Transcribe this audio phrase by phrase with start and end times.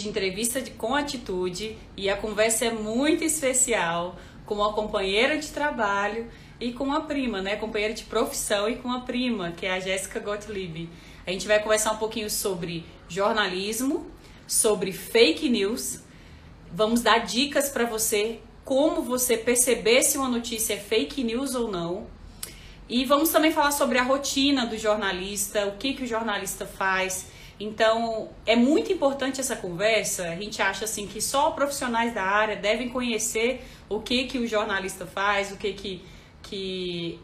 [0.00, 5.48] de entrevista de, com atitude e a conversa é muito especial com uma companheira de
[5.48, 6.26] trabalho
[6.58, 7.56] e com uma prima, né?
[7.56, 10.88] Companheira de profissão e com uma prima, que é a Jéssica Gottlieb.
[11.26, 14.10] A gente vai conversar um pouquinho sobre jornalismo,
[14.46, 16.00] sobre fake news.
[16.72, 21.70] Vamos dar dicas para você como você perceber se uma notícia é fake news ou
[21.70, 22.06] não.
[22.88, 27.26] E vamos também falar sobre a rotina do jornalista, o que, que o jornalista faz.
[27.60, 30.30] Então, é muito importante essa conversa.
[30.30, 34.46] A gente acha assim que só profissionais da área devem conhecer o que que o
[34.46, 36.02] jornalista faz, o que que,
[36.42, 37.20] que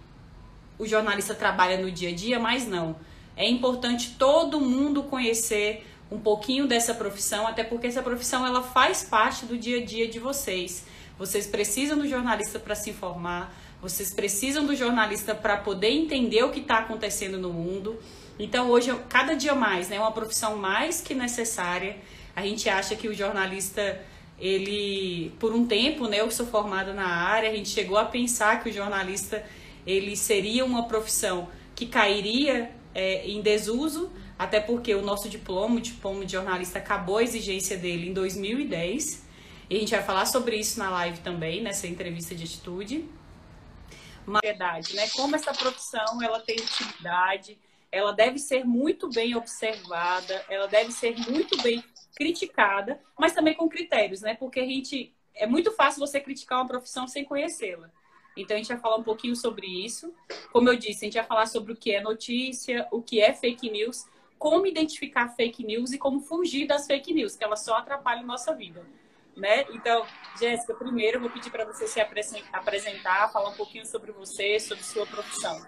[0.78, 2.96] o jornalista trabalha no dia a dia, mas não.
[3.34, 9.02] É importante todo mundo conhecer um pouquinho dessa profissão, até porque essa profissão ela faz
[9.02, 10.84] parte do dia a dia de vocês.
[11.18, 16.50] Vocês precisam do jornalista para se informar, vocês precisam do jornalista para poder entender o
[16.50, 17.98] que está acontecendo no mundo.
[18.38, 21.96] Então, hoje, cada dia mais, né, é uma profissão mais que necessária.
[22.34, 24.00] A gente acha que o jornalista,
[24.38, 28.62] ele, por um tempo, né, eu sou formada na área, a gente chegou a pensar
[28.62, 29.44] que o jornalista,
[29.86, 35.80] ele seria uma profissão que cairia é, em desuso, até porque o nosso diploma, o
[35.80, 39.24] diploma de jornalista, acabou a exigência dele em 2010.
[39.70, 43.04] E a gente vai falar sobre isso na live também, nessa entrevista de atitude
[44.42, 45.08] verdade, né?
[45.10, 47.58] Como essa profissão ela tem utilidade,
[47.90, 51.82] ela deve ser muito bem observada, ela deve ser muito bem
[52.14, 54.34] criticada, mas também com critérios, né?
[54.34, 57.90] Porque a gente é muito fácil você criticar uma profissão sem conhecê-la.
[58.36, 60.14] Então a gente vai falar um pouquinho sobre isso.
[60.52, 63.32] Como eu disse, a gente vai falar sobre o que é notícia, o que é
[63.32, 64.06] fake news,
[64.38, 68.26] como identificar fake news e como fugir das fake news, que elas só atrapalham a
[68.26, 68.84] nossa vida
[69.36, 69.66] né?
[69.70, 70.06] Então,
[70.38, 74.82] Jéssica, primeiro eu vou pedir para você se apresentar, falar um pouquinho sobre você, sobre
[74.82, 75.60] sua profissão.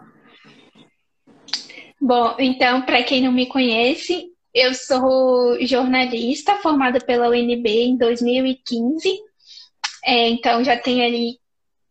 [2.01, 9.21] Bom, então, para quem não me conhece, eu sou jornalista formada pela UNB em 2015.
[10.05, 11.39] É, então, já tenho ali,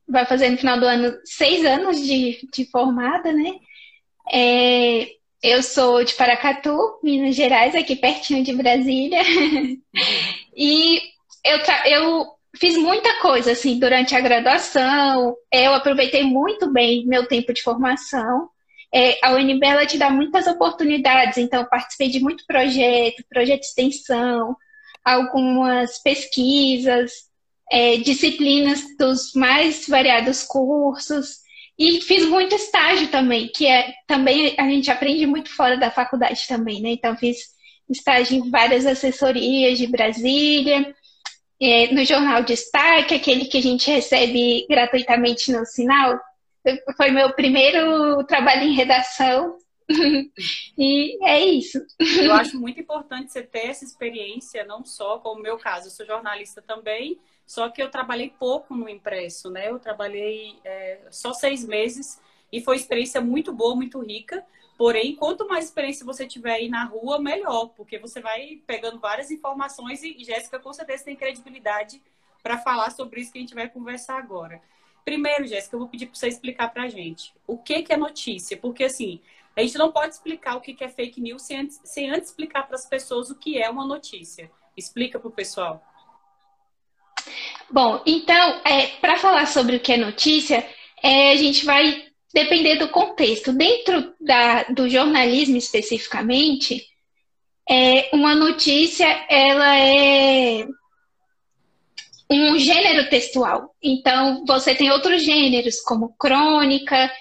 [0.08, 3.54] vai fazer no final do ano, seis anos de, de formada, né?
[4.32, 5.08] É,
[5.44, 9.22] eu sou de Paracatu, Minas Gerais, aqui pertinho de Brasília.
[10.56, 11.02] e
[11.46, 15.36] eu, eu fiz muita coisa assim durante a graduação.
[15.52, 18.50] Eu aproveitei muito bem meu tempo de formação.
[18.94, 23.68] É, a UNB ela te dá muitas oportunidades, então participei de muito projeto, projeto de
[23.68, 24.56] extensão,
[25.04, 27.12] algumas pesquisas,
[27.72, 31.38] é, disciplinas dos mais variados cursos
[31.78, 36.48] e fiz muito estágio também, que é também a gente aprende muito fora da faculdade
[36.48, 36.90] também, né?
[36.92, 37.38] Então fiz
[37.90, 40.94] estágio em várias assessorias de Brasília,
[41.62, 46.20] é, no Jornal Destaque, aquele que a gente recebe gratuitamente no sinal.
[46.96, 49.58] Foi meu primeiro trabalho em redação.
[50.78, 51.80] e é isso.
[52.00, 55.92] Eu acho muito importante você ter essa experiência, não só como o meu caso, eu
[55.92, 59.70] sou jornalista também, só que eu trabalhei pouco no impresso, né?
[59.70, 64.46] Eu trabalhei é, só seis meses e foi experiência muito boa, muito rica.
[64.78, 69.32] Porém, quanto mais experiência você tiver aí na rua, melhor, porque você vai pegando várias
[69.32, 72.02] informações e Jéssica com certeza tem credibilidade
[72.44, 74.62] para falar sobre isso que a gente vai conversar agora.
[75.08, 77.96] Primeiro, Jéssica, eu vou pedir para você explicar para a gente o que, que é
[77.96, 79.22] notícia, porque assim,
[79.56, 82.28] a gente não pode explicar o que, que é fake news sem antes, sem antes
[82.28, 84.52] explicar para as pessoas o que é uma notícia.
[84.76, 85.82] Explica para o pessoal.
[87.72, 90.68] Bom, então, é, para falar sobre o que é notícia,
[91.02, 93.54] é, a gente vai depender do contexto.
[93.54, 96.86] Dentro da, do jornalismo especificamente,
[97.70, 100.68] é, uma notícia ela é
[102.30, 103.74] um gênero textual.
[103.82, 107.12] Então, você tem outros gêneros, como crônica,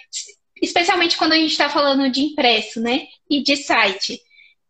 [0.61, 3.07] especialmente quando a gente está falando de impresso, né?
[3.31, 4.21] E de site.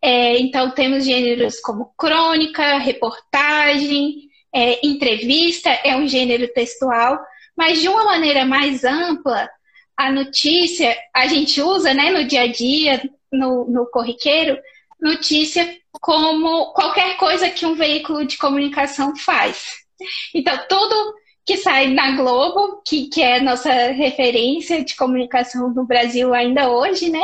[0.03, 7.19] É, então, temos gêneros como crônica, reportagem, é, entrevista, é um gênero textual,
[7.57, 9.49] mas de uma maneira mais ampla,
[9.97, 14.59] a notícia, a gente usa né, no dia a dia, no, no corriqueiro,
[15.01, 19.86] notícia como qualquer coisa que um veículo de comunicação faz.
[20.35, 21.15] Então, tudo
[21.45, 27.09] que sai na Globo, que, que é nossa referência de comunicação no Brasil ainda hoje,
[27.09, 27.23] né?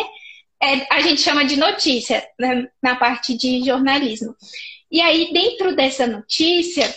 [0.63, 4.35] É, a gente chama de notícia né, na parte de jornalismo.
[4.91, 6.95] E aí, dentro dessa notícia,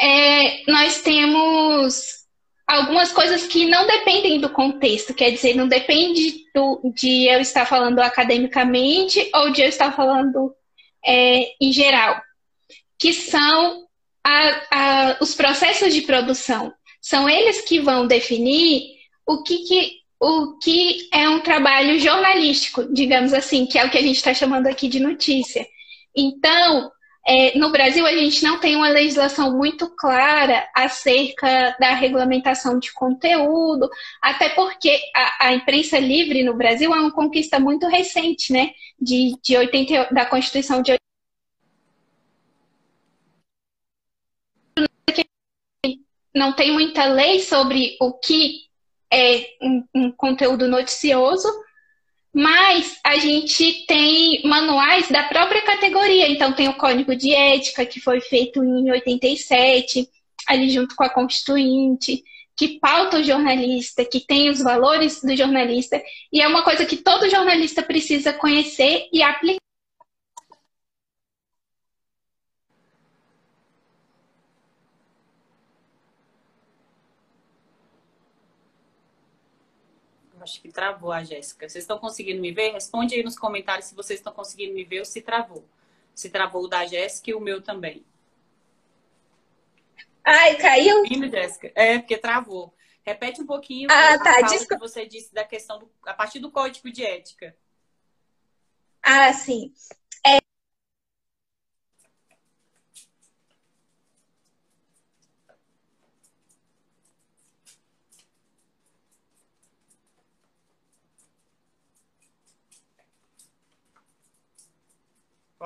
[0.00, 2.16] é, nós temos
[2.66, 7.66] algumas coisas que não dependem do contexto, quer dizer, não depende do, de eu estar
[7.66, 10.54] falando academicamente ou de eu estar falando
[11.04, 12.20] é, em geral,
[12.98, 13.85] que são
[14.26, 16.72] a, a, os processos de produção.
[17.00, 18.82] São eles que vão definir
[19.24, 23.98] o que, que, o que é um trabalho jornalístico, digamos assim, que é o que
[23.98, 25.64] a gente está chamando aqui de notícia.
[26.16, 26.90] Então,
[27.24, 32.92] é, no Brasil, a gente não tem uma legislação muito clara acerca da regulamentação de
[32.92, 33.88] conteúdo,
[34.20, 38.70] até porque a, a imprensa livre no Brasil é uma conquista muito recente, né?
[39.00, 40.96] De, de 80, da Constituição de
[46.36, 48.66] não tem muita lei sobre o que
[49.10, 51.48] é um, um conteúdo noticioso,
[52.30, 56.28] mas a gente tem manuais da própria categoria.
[56.28, 60.06] Então, tem o Código de Ética, que foi feito em 87,
[60.46, 62.22] ali junto com a Constituinte,
[62.54, 66.98] que pauta o jornalista, que tem os valores do jornalista, e é uma coisa que
[66.98, 69.65] todo jornalista precisa conhecer e aplicar.
[80.46, 81.68] Acho que travou a Jéssica.
[81.68, 82.70] Vocês estão conseguindo me ver?
[82.70, 85.64] Responde aí nos comentários se vocês estão conseguindo me ver ou se travou.
[86.14, 88.04] Se travou o da Jéssica e o meu também.
[90.24, 91.04] Ai, caiu?
[91.04, 91.72] Sim, Jéssica.
[91.74, 92.72] É, porque travou.
[93.04, 94.76] Repete um pouquinho ah, tá, desculpa.
[94.76, 97.56] que você disse da questão do, a partir do código de ética.
[99.02, 99.72] Ah, sim.
[100.24, 100.38] É,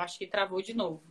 [0.01, 1.03] Eu acho que travou de novo.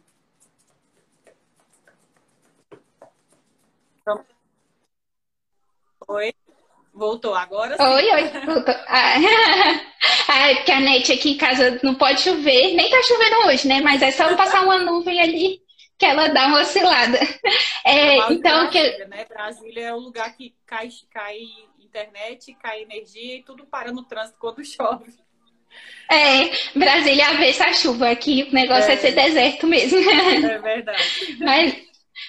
[6.08, 6.34] Oi?
[6.92, 7.78] Voltou agora?
[7.78, 7.84] Sim.
[7.84, 8.46] Oi, oi.
[8.48, 8.74] Voltou.
[8.88, 9.14] Ah,
[10.28, 12.74] ah, é porque a net aqui em casa não pode chover.
[12.74, 13.80] Nem tá chovendo hoje, né?
[13.82, 15.62] Mas é só passar uma nuvem ali
[15.96, 17.20] que ela dá uma oscilada.
[17.86, 19.06] É, então Brasília, que...
[19.06, 19.26] né?
[19.26, 21.42] Brasília é o lugar que cai, cai
[21.80, 25.14] internet, cai energia e tudo para no trânsito quando chove.
[26.12, 30.00] É, Brasília avessa a chuva, aqui o negócio é, é ser deserto mesmo.
[30.00, 31.38] É verdade.
[31.40, 31.76] Mas,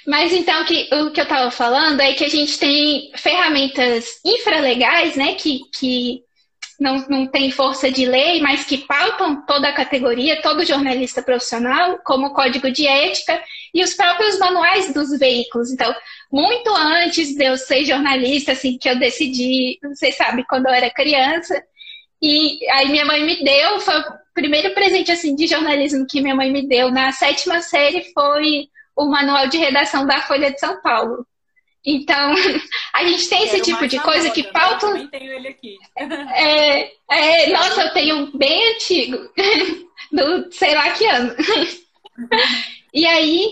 [0.07, 5.17] mas então, que, o que eu estava falando é que a gente tem ferramentas infralegais,
[5.17, 6.23] né, que, que
[6.81, 11.99] não, não tem força de lei, mas que pautam toda a categoria, todo jornalista profissional,
[12.05, 13.43] como o código de ética
[13.75, 15.71] e os próprios manuais dos veículos.
[15.71, 15.95] Então,
[16.33, 20.91] muito antes de eu ser jornalista, assim, que eu decidi, você sabe, quando eu era
[20.91, 21.63] criança,
[22.23, 26.35] e aí minha mãe me deu, foi o primeiro presente assim de jornalismo que minha
[26.35, 30.81] mãe me deu na sétima série foi o manual de redação da Folha de São
[30.83, 31.27] Paulo.
[31.85, 32.35] Então,
[32.93, 34.51] a gente tem esse tipo de coisa que né?
[34.53, 34.87] pauta.
[34.87, 35.79] Eu também tenho ele aqui.
[36.35, 39.17] É, é, nossa, eu tenho bem antigo,
[40.13, 41.35] do sei lá que ano.
[42.93, 43.49] E aí,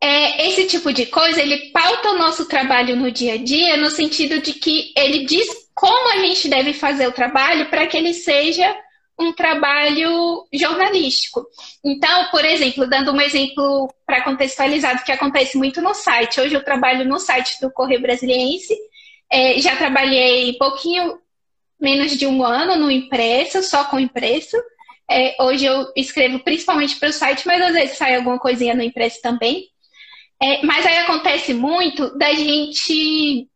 [0.00, 3.90] é, esse tipo de coisa, ele pauta o nosso trabalho no dia a dia, no
[3.90, 8.14] sentido de que ele diz como a gente deve fazer o trabalho para que ele
[8.14, 8.74] seja
[9.18, 11.46] um trabalho jornalístico.
[11.84, 16.40] Então, por exemplo, dando um exemplo para contextualizar que acontece muito no site.
[16.40, 18.74] Hoje eu trabalho no site do Correio Brasiliense.
[19.30, 21.18] É, já trabalhei pouquinho
[21.78, 24.56] menos de um ano no impresso, só com impresso.
[25.10, 28.82] É, hoje eu escrevo principalmente para o site, mas às vezes sai alguma coisinha no
[28.82, 29.68] impresso também.
[30.42, 33.46] É, mas aí acontece muito da gente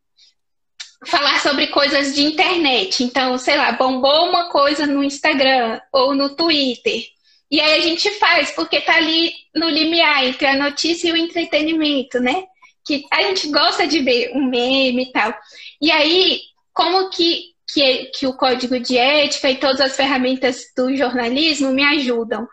[1.06, 3.02] falar sobre coisas de internet.
[3.02, 7.04] Então, sei lá, bombou uma coisa no Instagram ou no Twitter.
[7.50, 11.16] E aí a gente faz, porque tá ali no limiar entre a notícia e o
[11.16, 12.44] entretenimento, né?
[12.86, 15.34] Que a gente gosta de ver um meme e tal.
[15.80, 16.40] E aí,
[16.72, 21.82] como que, que, que o código de ética e todas as ferramentas do jornalismo me
[21.82, 22.46] ajudam?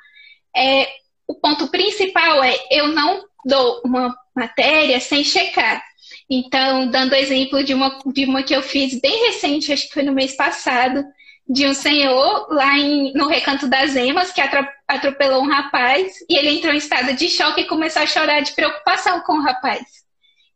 [0.56, 0.88] É,
[1.28, 5.84] o ponto principal é eu não dou uma matéria sem checar.
[6.30, 10.04] Então, dando exemplo de uma, de uma que eu fiz bem recente, acho que foi
[10.04, 11.04] no mês passado,
[11.50, 14.42] de um senhor lá em, no Recanto das Emas que
[14.88, 18.52] atropelou um rapaz e ele entrou em estado de choque e começou a chorar de
[18.52, 19.82] preocupação com o rapaz.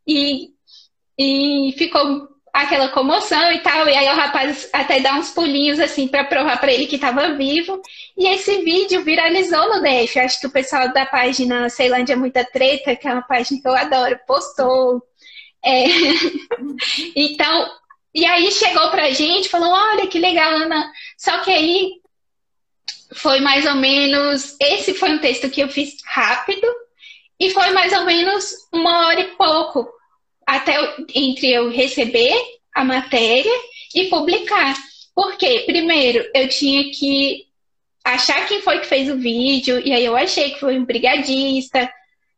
[0.06, 0.50] E,
[1.18, 6.08] e ficou aquela comoção e tal, e aí o rapaz até dá uns pulinhos assim
[6.08, 7.82] para provar para ele que estava vivo.
[8.18, 10.20] E esse vídeo viralizou no DF.
[10.20, 13.68] Acho que o pessoal da página Ceilândia é Muita Treta, que é uma página que
[13.68, 15.02] eu adoro, postou
[15.64, 15.86] é...
[17.16, 17.72] então,
[18.14, 20.92] e aí chegou pra gente, falou, olha que legal, Ana.
[21.18, 22.02] Só que aí
[23.14, 24.56] foi mais ou menos.
[24.60, 26.68] Esse foi um texto que eu fiz rápido
[27.40, 29.88] e foi mais ou menos uma hora e pouco
[30.46, 30.76] até
[31.16, 32.34] entre eu receber
[32.76, 33.52] a matéria
[33.96, 34.76] e publicar.
[35.16, 37.46] Porque, primeiro, eu tinha que
[38.04, 41.92] achar quem foi que fez o vídeo, e aí eu achei que foi um brigadista,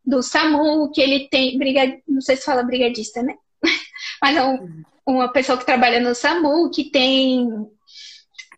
[0.06, 2.00] do SAMU, que ele tem, brigad...
[2.08, 3.36] não sei se fala brigadista, né?
[4.22, 7.48] Mas é um, uma pessoa que trabalha no SAMU, que tem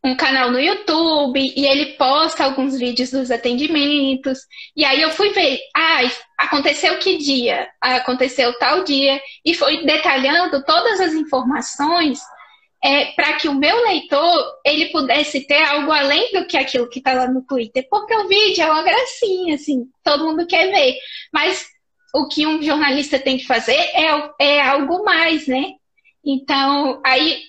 [0.06, 4.40] um canal no YouTube e ele posta alguns vídeos dos atendimentos.
[4.75, 6.02] E aí eu fui ver, ah,
[6.38, 7.68] aconteceu que dia?
[7.82, 9.20] Ah, aconteceu tal dia.
[9.44, 12.20] E foi detalhando todas as informações
[12.86, 17.00] é, para que o meu leitor ele pudesse ter algo além do que aquilo que
[17.00, 17.88] está lá no Twitter.
[17.89, 20.96] Porque o vídeo é uma gracinha, assim, todo mundo quer ver.
[21.34, 21.65] Mas
[22.13, 25.72] o que um jornalista tem que fazer é, é algo mais, né?
[26.24, 27.42] Então, aí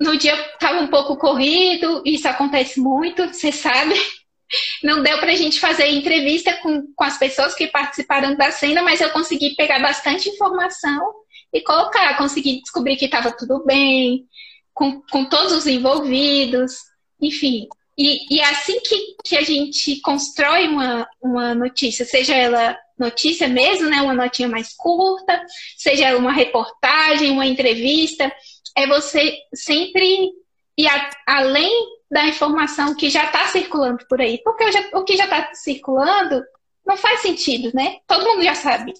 [0.00, 3.94] no dia estava um pouco corrido, isso acontece muito, você sabe.
[4.82, 8.82] Não deu para a gente fazer entrevista com, com as pessoas que participaram da cena,
[8.82, 11.12] mas eu consegui pegar bastante informação
[11.52, 12.16] e colocar.
[12.16, 14.26] Consegui descobrir que estava tudo bem,
[14.78, 16.76] com, com todos os envolvidos,
[17.20, 17.66] enfim.
[17.98, 23.48] E, e é assim que, que a gente constrói uma, uma notícia, seja ela notícia
[23.48, 25.44] mesmo, né, uma notinha mais curta,
[25.76, 28.32] seja ela uma reportagem, uma entrevista,
[28.76, 30.30] é você sempre
[30.76, 31.72] ir a, além
[32.08, 34.40] da informação que já está circulando por aí.
[34.44, 36.40] Porque já, o que já está circulando
[36.86, 37.96] não faz sentido, né?
[38.06, 38.94] Todo mundo já sabe.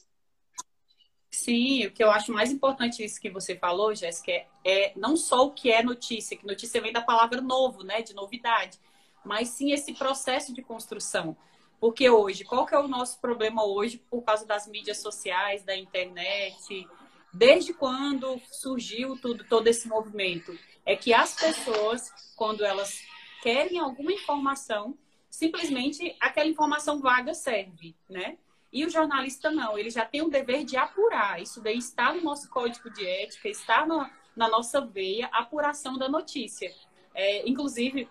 [1.39, 5.17] Sim, o que eu acho mais importante isso que você falou, Jéssica, é, é não
[5.17, 8.79] só o que é notícia, que notícia vem da palavra novo, né, de novidade,
[9.25, 11.37] mas sim esse processo de construção.
[11.79, 15.77] Porque hoje, qual que é o nosso problema hoje por causa das mídias sociais, da
[15.77, 16.89] internet,
[17.33, 20.59] Desde quando surgiu tudo, todo esse movimento?
[20.85, 23.01] É que as pessoas, quando elas
[23.43, 24.97] querem alguma informação,
[25.29, 28.39] simplesmente aquela informação vaga serve, né?
[28.73, 31.41] E o jornalista não, ele já tem o dever de apurar.
[31.41, 34.07] Isso daí está no nosso código de ética, está no,
[34.37, 36.71] na nossa veia, apuração da notícia.
[37.15, 38.09] É, inclusive,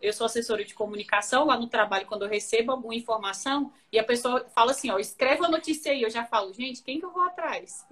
[0.00, 4.04] eu sou assessora de comunicação lá no trabalho, quando eu recebo alguma informação e a
[4.04, 7.12] pessoa fala assim, ó, escreva a notícia aí, eu já falo, gente, quem que eu
[7.12, 7.86] vou atrás?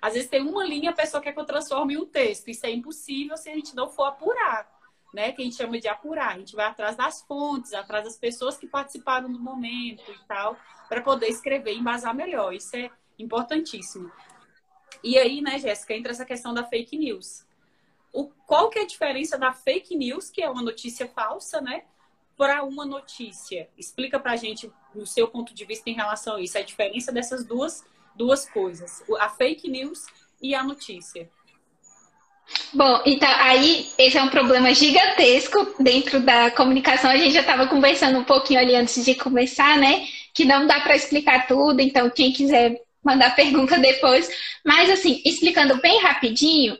[0.00, 2.48] Às vezes tem uma linha, a pessoa quer que eu transforme um texto.
[2.48, 4.70] Isso é impossível se a gente não for apurar,
[5.12, 5.32] né?
[5.32, 6.34] Que a gente chama de apurar.
[6.34, 10.56] A gente vai atrás das fontes, atrás das pessoas que participaram do momento e tal,
[10.88, 12.52] para poder escrever e embasar melhor.
[12.54, 14.10] Isso é importantíssimo.
[15.02, 17.44] E aí, né, Jéssica, entra essa questão da fake news.
[18.12, 21.84] O, qual que é a diferença da fake news, que é uma notícia falsa, né?
[22.36, 23.68] Para uma notícia.
[23.76, 27.44] Explica pra gente, no seu ponto de vista, em relação a isso, a diferença dessas
[27.44, 27.84] duas
[28.18, 30.04] duas coisas: a fake news
[30.42, 31.30] e a notícia.
[32.72, 37.10] Bom, então aí esse é um problema gigantesco dentro da comunicação.
[37.10, 40.06] A gente já estava conversando um pouquinho ali antes de começar, né?
[40.34, 44.30] Que não dá para explicar tudo, então quem quiser mandar pergunta depois.
[44.64, 46.76] Mas assim, explicando bem rapidinho,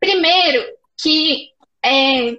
[0.00, 0.64] primeiro
[1.00, 1.50] que
[1.84, 2.36] é,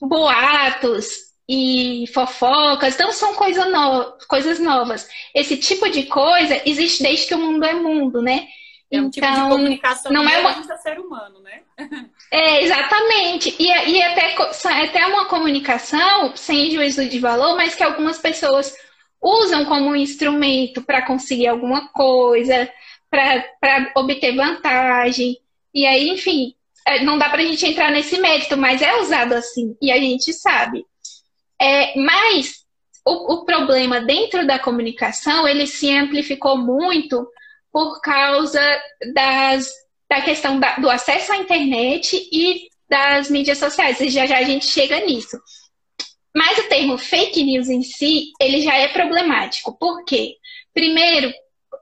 [0.00, 4.18] boatos, e fofocas, não são coisa no...
[4.28, 5.08] coisas novas.
[5.34, 8.46] Esse tipo de coisa existe desde que o mundo é mundo, né?
[8.90, 10.78] É um então, tipo de então, comunicação não é uma...
[10.78, 11.60] ser humano, né?
[12.32, 13.54] é, exatamente.
[13.58, 14.34] E, e até,
[14.84, 18.74] até uma comunicação sem juízo de valor, mas que algumas pessoas
[19.22, 22.70] usam como instrumento para conseguir alguma coisa,
[23.10, 25.36] para obter vantagem.
[25.74, 26.54] E aí, enfim,
[26.86, 29.76] é, não dá para a gente entrar nesse mérito, mas é usado assim.
[29.82, 30.86] E a gente sabe.
[31.60, 32.64] É, mas
[33.04, 37.28] o, o, problema dentro da comunicação ele se amplificou muito
[37.78, 38.60] por causa
[39.14, 39.70] das,
[40.10, 44.00] da questão da, do acesso à internet e das mídias sociais.
[44.00, 45.38] E já já a gente chega nisso.
[46.34, 49.78] Mas o termo fake news em si, ele já é problemático.
[49.78, 50.34] Por quê?
[50.74, 51.32] Primeiro,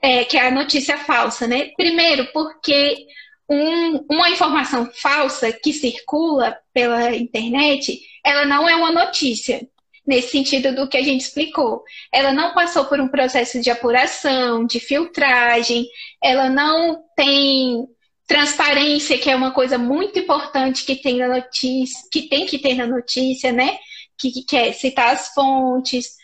[0.03, 1.71] é, que é a notícia falsa, né?
[1.79, 3.07] Primeiro, porque
[3.49, 9.67] um, uma informação falsa que circula pela internet, ela não é uma notícia,
[10.07, 11.83] nesse sentido do que a gente explicou.
[12.13, 15.87] Ela não passou por um processo de apuração, de filtragem,
[16.23, 17.87] ela não tem
[18.27, 22.75] transparência, que é uma coisa muito importante que tem na notícia, que tem que ter
[22.75, 23.79] na notícia, né?
[24.19, 26.17] Que, que quer citar as fontes,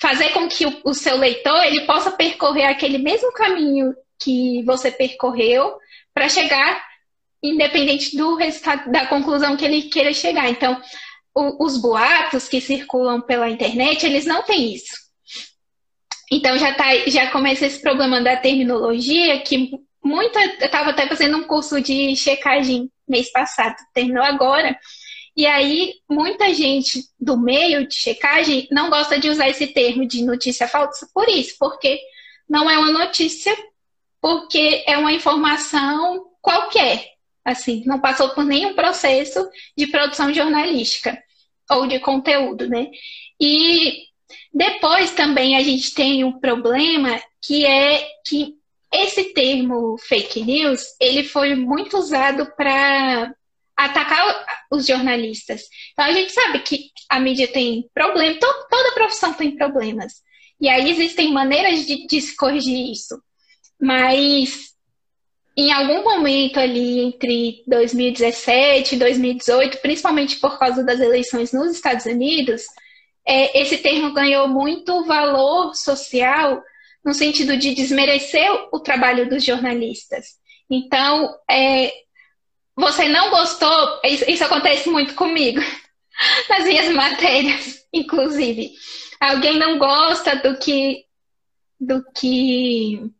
[0.00, 4.90] fazer com que o, o seu leitor ele possa percorrer aquele mesmo caminho que você
[4.90, 5.76] percorreu
[6.14, 6.90] para chegar
[7.42, 10.48] independente do resultado da conclusão que ele queira chegar.
[10.48, 10.80] Então,
[11.34, 14.94] o, os boatos que circulam pela internet, eles não têm isso.
[16.30, 19.70] Então já tá, já começa esse problema da terminologia que
[20.02, 24.78] muita, eu estava até fazendo um curso de checagem mês passado, terminou agora.
[25.36, 30.24] E aí, muita gente do meio de checagem não gosta de usar esse termo de
[30.24, 31.98] notícia falsa por isso, porque
[32.48, 33.56] não é uma notícia,
[34.20, 37.04] porque é uma informação qualquer.
[37.44, 41.18] Assim, não passou por nenhum processo de produção jornalística
[41.70, 42.88] ou de conteúdo, né?
[43.40, 44.04] E
[44.52, 48.54] depois também a gente tem um problema que é que
[48.92, 53.32] esse termo fake news, ele foi muito usado para
[53.76, 55.62] atacar os jornalistas.
[55.92, 60.14] Então a gente sabe que a mídia tem problemas, toda profissão tem problemas.
[60.60, 63.20] E aí existem maneiras de, de se corrigir isso.
[63.80, 64.74] Mas
[65.60, 72.06] em algum momento ali entre 2017 e 2018, principalmente por causa das eleições nos Estados
[72.06, 72.62] Unidos,
[73.26, 76.62] é, esse termo ganhou muito valor social
[77.04, 80.28] no sentido de desmerecer o trabalho dos jornalistas.
[80.70, 81.92] Então, é,
[82.74, 85.60] você não gostou, isso, acontece muito comigo,
[86.48, 88.72] nas minhas matérias, inclusive.
[89.20, 91.04] Alguém não gosta do que
[91.78, 93.10] do que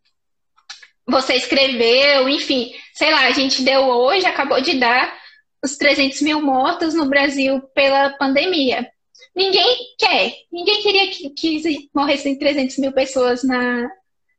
[1.11, 5.19] você escreveu, enfim, sei lá, a gente deu hoje, acabou de dar
[5.63, 8.91] os 300 mil mortos no Brasil pela pandemia.
[9.35, 13.89] Ninguém quer, ninguém queria que, que morressem 300 mil pessoas na,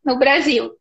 [0.04, 0.72] no Brasil.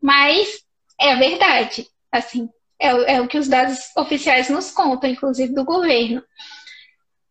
[0.00, 0.62] Mas
[1.00, 2.48] é a verdade, assim,
[2.78, 6.22] é, é o que os dados oficiais nos contam, inclusive do governo.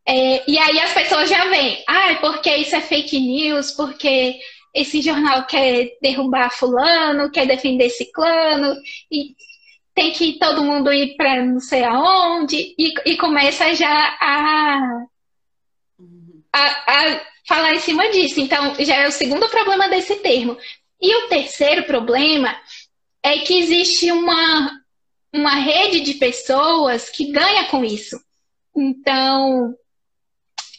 [0.07, 4.39] É, e aí as pessoas já vêm, ah, porque isso é fake news, porque
[4.75, 8.75] esse jornal quer derrubar fulano, quer defender ciclano,
[9.09, 9.33] e
[9.93, 15.05] tem que todo mundo ir para não sei aonde, e, e começa já a,
[16.51, 18.41] a, a falar em cima disso.
[18.41, 20.57] Então, já é o segundo problema desse termo.
[21.01, 22.53] E o terceiro problema
[23.23, 24.81] é que existe uma,
[25.31, 28.19] uma rede de pessoas que ganha com isso.
[28.75, 29.73] Então,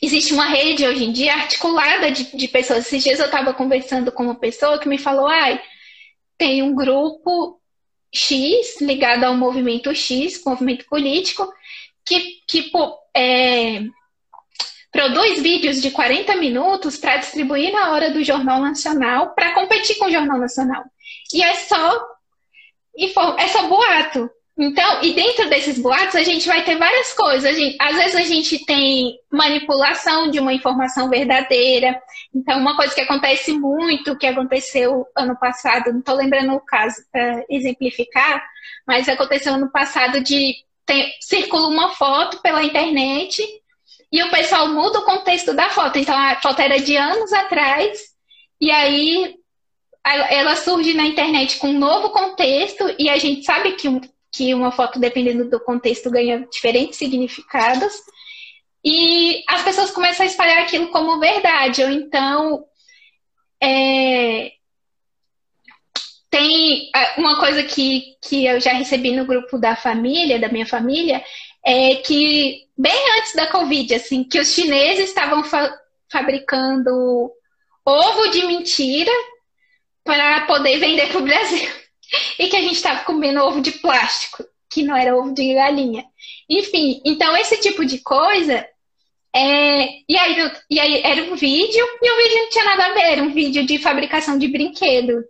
[0.02, 2.86] existe uma rede hoje em dia articulada de, de pessoas.
[2.86, 5.60] Esses dias eu estava conversando com uma pessoa que me falou: ai,
[6.38, 7.60] tem um grupo
[8.12, 11.52] X ligado ao movimento X, movimento político,
[12.04, 12.70] que, que
[13.14, 13.82] é,
[14.92, 20.06] produz vídeos de 40 minutos para distribuir na hora do Jornal Nacional para competir com
[20.06, 20.84] o Jornal Nacional.
[21.32, 22.16] E é só
[23.38, 24.30] é só boato.
[24.58, 27.54] Então, e dentro desses boatos, a gente vai ter várias coisas.
[27.54, 32.00] Gente, às vezes a gente tem manipulação de uma informação verdadeira.
[32.34, 36.96] Então, uma coisa que acontece muito, que aconteceu ano passado, não estou lembrando o caso
[37.12, 38.42] para exemplificar,
[38.86, 40.54] mas aconteceu ano passado de
[41.20, 43.42] circula uma foto pela internet
[44.10, 45.98] e o pessoal muda o contexto da foto.
[45.98, 47.98] Então, a foto era de anos atrás,
[48.58, 49.34] e aí
[50.02, 53.88] ela surge na internet com um novo contexto, e a gente sabe que
[54.36, 57.92] que uma foto, dependendo do contexto, ganha diferentes significados.
[58.84, 62.64] E as pessoas começam a espalhar aquilo como verdade, ou então
[63.62, 64.52] é,
[66.30, 70.66] tem é, uma coisa que, que eu já recebi no grupo da família, da minha
[70.66, 71.24] família,
[71.64, 75.74] é que bem antes da Covid, assim, que os chineses estavam fa
[76.12, 77.32] fabricando
[77.84, 79.10] ovo de mentira
[80.04, 81.85] para poder vender para o Brasil.
[82.38, 86.04] E que a gente estava comendo ovo de plástico, que não era ovo de galinha.
[86.48, 88.66] Enfim, então esse tipo de coisa.
[89.34, 92.92] É, e, aí, e aí era um vídeo, e o vídeo não tinha nada a
[92.94, 95.22] ver, era um vídeo de fabricação de brinquedo.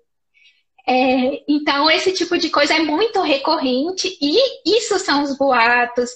[0.88, 6.10] É, então, esse tipo de coisa é muito recorrente, e isso são os boatos.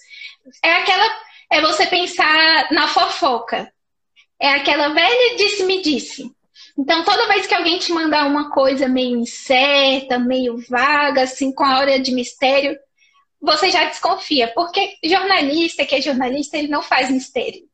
[0.64, 1.20] É aquela.
[1.50, 3.72] É você pensar na fofoca.
[4.40, 6.30] É aquela velha disse-me-disse.
[6.80, 11.62] Então, toda vez que alguém te mandar uma coisa meio incerta, meio vaga, assim, com
[11.62, 12.74] a hora de mistério,
[13.38, 17.68] você já desconfia, porque jornalista que é jornalista, ele não faz mistério.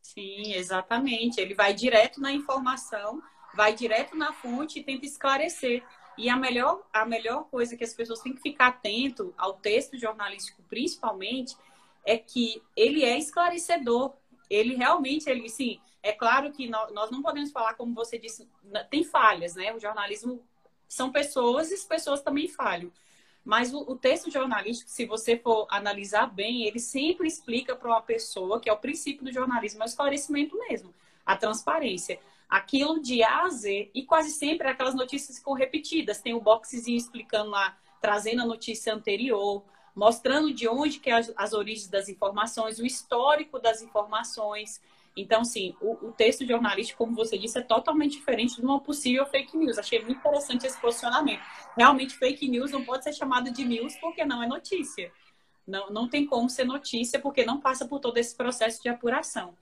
[0.00, 1.42] Sim, exatamente.
[1.42, 3.20] Ele vai direto na informação,
[3.54, 5.82] vai direto na fonte e tenta esclarecer.
[6.16, 9.98] E a melhor, a melhor coisa que as pessoas têm que ficar atento ao texto
[9.98, 11.54] jornalístico, principalmente,
[12.02, 14.14] é que ele é esclarecedor.
[14.48, 18.48] Ele realmente, ele, sim, é claro que nós não podemos falar, como você disse,
[18.90, 19.72] tem falhas, né?
[19.72, 20.42] O jornalismo
[20.88, 22.90] são pessoas e as pessoas também falham.
[23.44, 28.60] Mas o, texto jornalístico, se você for analisar bem, ele sempre explica para uma pessoa
[28.60, 30.94] que é o princípio do jornalismo, é o esclarecimento mesmo,
[31.26, 32.20] a transparência.
[32.48, 36.20] Aquilo de A a Z, e quase sempre aquelas notícias ficam repetidas.
[36.20, 41.20] Tem o um boxezinho explicando lá, trazendo a notícia anterior, mostrando de onde que é
[41.36, 44.80] as origens das informações, o histórico das informações.
[45.16, 49.26] Então, sim, o, o, texto jornalístico, como você disse, é totalmente diferente de uma possível
[49.26, 49.78] fake news.
[49.78, 51.42] Achei muito interessante esse posicionamento.
[51.76, 55.12] Realmente, fake news não pode ser chamada de news porque não é notícia.
[55.66, 59.54] Não, não tem como ser notícia porque não passa por todo esse processo de apuração.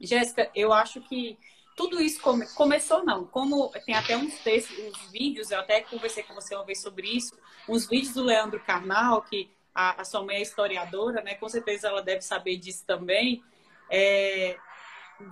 [0.00, 1.38] Jéssica, eu acho que
[1.76, 3.24] tudo isso come, começou não.
[3.24, 7.06] Como tem até uns textos, uns vídeos, eu até conversei com você uma vez sobre
[7.06, 11.34] isso, uns vídeos do Leandro Carnal, que a, a sua mãe é historiadora, né?
[11.34, 13.44] Com certeza ela deve saber disso também
[13.90, 14.56] é,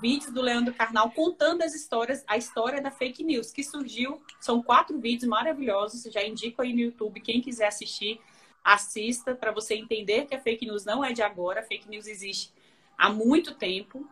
[0.01, 4.23] vídeos do Leandro Carnal contando as histórias, a história da fake news, que surgiu.
[4.41, 8.21] São quatro vídeos maravilhosos, já indico aí no YouTube, quem quiser assistir.
[8.63, 12.07] assista para você entender que a fake news não é de agora, a fake news
[12.07, 12.53] existe
[12.97, 14.09] há muito tempo.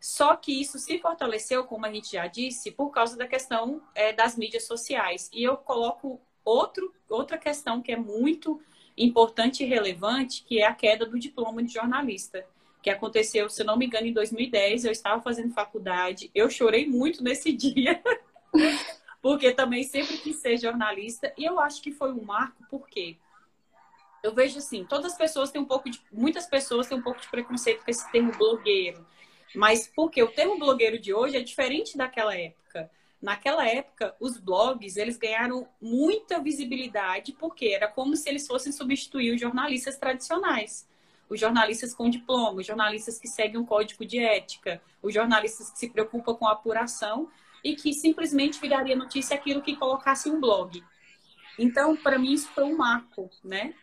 [0.00, 4.12] Só que isso se fortaleceu, como a gente já disse, por causa da questão é,
[4.12, 5.30] das mídias sociais.
[5.32, 8.60] E eu coloco outro, outra questão que é muito
[8.96, 12.44] importante e relevante, que é a queda do diploma de jornalista,
[12.82, 14.84] que aconteceu, se não me engano, em 2010.
[14.84, 18.02] Eu estava fazendo faculdade, eu chorei muito nesse dia,
[19.20, 21.32] porque também sempre quis ser jornalista.
[21.38, 23.16] E eu acho que foi um marco, porque
[24.22, 27.20] eu vejo assim, todas as pessoas têm um pouco de, muitas pessoas têm um pouco
[27.20, 29.04] de preconceito com esse termo blogueiro
[29.54, 32.90] mas porque o termo blogueiro de hoje é diferente daquela época.
[33.20, 39.32] Naquela época, os blogs, eles ganharam muita visibilidade porque era como se eles fossem substituir
[39.34, 40.88] os jornalistas tradicionais.
[41.32, 45.78] Os jornalistas com diploma, os jornalistas que seguem um código de ética, os jornalistas que
[45.78, 47.30] se preocupam com a apuração
[47.64, 50.84] e que simplesmente viraria notícia aquilo que colocasse um blog.
[51.58, 53.74] Então, para mim, isso foi um marco, né?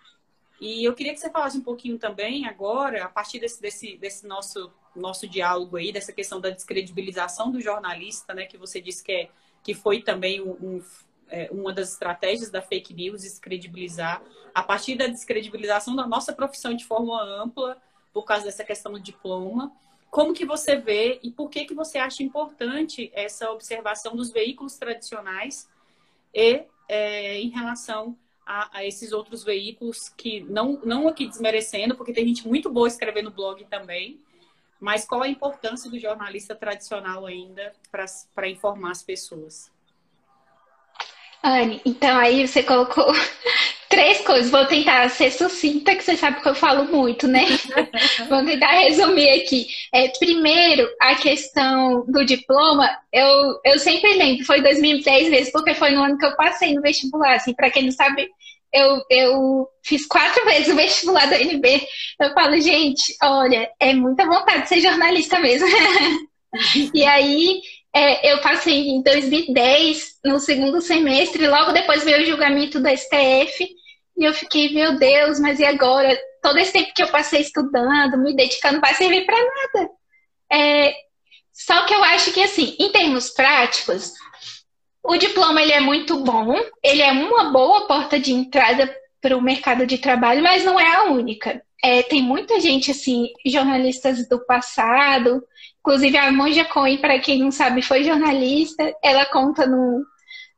[0.61, 4.27] E eu queria que você falasse um pouquinho também agora, a partir desse, desse, desse
[4.27, 8.45] nosso nosso diálogo aí dessa questão da descredibilização do jornalista, né?
[8.45, 9.29] Que você disse que, é,
[9.63, 10.83] que foi também um, um,
[11.29, 14.21] é, uma das estratégias da fake news, descredibilizar.
[14.53, 17.81] A partir da descredibilização da nossa profissão de forma ampla,
[18.13, 19.71] por causa dessa questão do diploma,
[20.09, 24.77] como que você vê e por que que você acha importante essa observação dos veículos
[24.77, 25.69] tradicionais
[26.33, 32.11] e é, em relação a, a, esses outros veículos que não não aqui desmerecendo porque
[32.11, 34.19] tem gente muito boa escrevendo blog também
[34.79, 37.73] mas qual a importância do jornalista tradicional ainda
[38.35, 39.69] para informar as pessoas?
[41.43, 43.05] Anne, então aí você colocou
[43.89, 44.51] três coisas.
[44.51, 47.45] Vou tentar ser sucinta, que você sabe que eu falo muito, né?
[48.29, 49.67] Vou tentar resumir aqui.
[49.93, 55.91] É, primeiro, a questão do diploma, eu, eu sempre lembro, foi 2010 mesmo, porque foi
[55.91, 57.35] no ano que eu passei no vestibular.
[57.35, 58.27] Assim, para quem não sabe,
[58.73, 61.81] eu, eu fiz quatro vezes o vestibular da UNB.
[62.21, 65.67] Eu falo, gente, olha, é muita vontade de ser jornalista mesmo.
[66.93, 67.61] e aí
[67.93, 73.67] é, eu passei em 2010, no segundo semestre, logo depois veio o julgamento do STF,
[74.17, 76.17] e eu fiquei, meu Deus, mas e agora?
[76.43, 79.89] Todo esse tempo que eu passei estudando, me dedicando, vai servir para nada.
[80.51, 80.93] É,
[81.53, 84.13] só que eu acho que, assim, em termos práticos,
[85.03, 89.41] o diploma ele é muito bom, ele é uma boa porta de entrada para o
[89.41, 91.61] mercado de trabalho, mas não é a única.
[91.83, 95.41] É, tem muita gente, assim, jornalistas do passado,
[95.89, 98.95] inclusive a Monja Cohen, para quem não sabe, foi jornalista.
[99.03, 100.05] Ela conta no,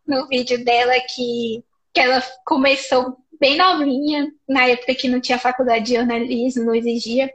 [0.06, 1.64] no vídeo dela que,
[1.94, 7.32] que ela começou bem novinha, na época que não tinha faculdade de jornalismo, não exigia.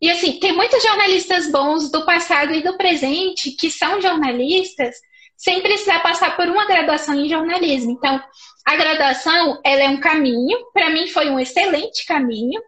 [0.00, 4.96] E assim, tem muitos jornalistas bons do passado e do presente que são jornalistas
[5.36, 7.92] sem precisar passar por uma graduação em jornalismo.
[7.92, 8.18] Então,
[8.64, 12.62] a graduação, ela é um caminho, para mim foi um excelente caminho,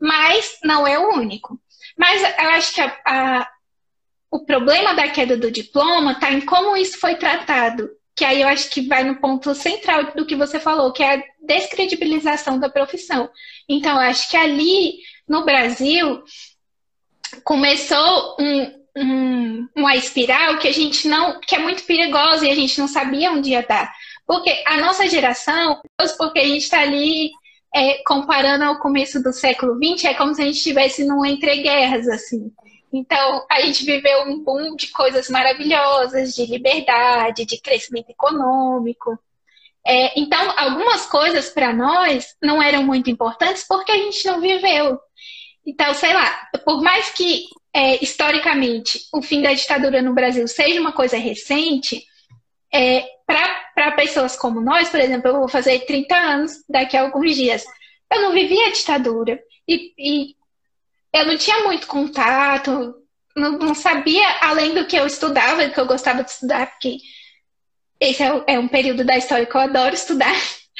[0.00, 1.60] mas não é o único.
[1.94, 3.48] Mas eu acho que a, a,
[4.30, 8.48] o problema da queda do diploma está em como isso foi tratado, que aí eu
[8.48, 12.68] acho que vai no ponto central do que você falou, que é a descredibilização da
[12.68, 13.30] profissão.
[13.68, 16.22] Então, eu acho que ali, no Brasil,
[17.44, 22.54] começou um, um, uma espiral que a gente não, que é muito perigosa e a
[22.54, 23.90] gente não sabia onde ia dar.
[24.26, 25.80] Porque a nossa geração,
[26.18, 27.30] porque a gente está ali
[27.74, 31.62] é, comparando ao começo do século XX, é como se a gente estivesse num entre
[31.62, 32.52] guerras, assim.
[32.92, 39.18] Então, a gente viveu um boom de coisas maravilhosas, de liberdade, de crescimento econômico.
[39.86, 44.98] É, então, algumas coisas para nós não eram muito importantes porque a gente não viveu.
[45.66, 50.80] Então, sei lá, por mais que é, historicamente o fim da ditadura no Brasil seja
[50.80, 52.04] uma coisa recente,
[52.72, 57.34] é, para pessoas como nós, por exemplo, eu vou fazer 30 anos daqui a alguns
[57.34, 57.64] dias.
[58.10, 60.36] Eu não vivia a ditadura e, e
[61.12, 62.94] eu não tinha muito contato,
[63.36, 66.98] não, não, sabia, além do que eu estudava, que eu gostava de estudar, porque
[68.00, 70.34] esse é, é um período da história que eu adoro estudar.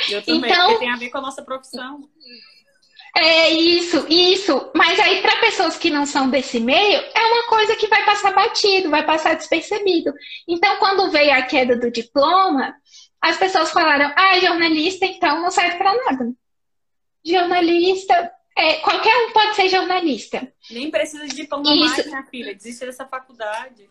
[0.08, 2.00] Eu também, então, porque tem a ver com a nossa profissão.
[3.16, 4.70] É isso, isso.
[4.74, 8.32] Mas aí, para pessoas que não são desse meio, é uma coisa que vai passar
[8.32, 10.12] batido, vai passar despercebido.
[10.46, 12.74] Então, quando veio a queda do diploma,
[13.20, 16.32] as pessoas falaram: ah, jornalista, então não serve para nada.
[17.24, 20.52] Jornalista, é, qualquer um pode ser jornalista.
[20.68, 21.94] Nem precisa de diploma isso.
[21.94, 22.54] mais, minha filha.
[22.56, 23.88] Desiste dessa faculdade.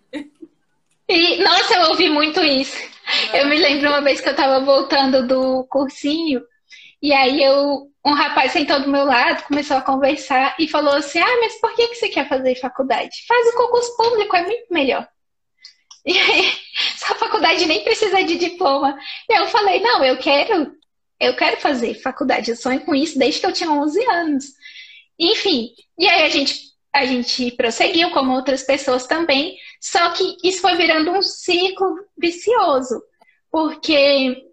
[1.08, 2.78] E, nossa, eu ouvi muito isso.
[3.34, 6.42] Eu me lembro uma vez que eu estava voltando do cursinho,
[7.02, 11.20] e aí eu um rapaz sentou do meu lado, começou a conversar e falou assim:
[11.20, 13.26] Ah, mas por que, que você quer fazer faculdade?
[13.26, 15.08] Faz o concurso público, é muito melhor.
[16.06, 16.52] E aí,
[16.94, 19.00] essa faculdade nem precisa de diploma.
[19.30, 20.76] E eu falei: Não, eu quero
[21.20, 24.46] eu quero fazer faculdade, eu sonho com isso desde que eu tinha 11 anos.
[25.20, 26.56] Enfim, e aí a gente,
[26.94, 33.02] a gente prosseguiu, como outras pessoas também, só que isso foi virando um ciclo vicioso,
[33.52, 34.44] porque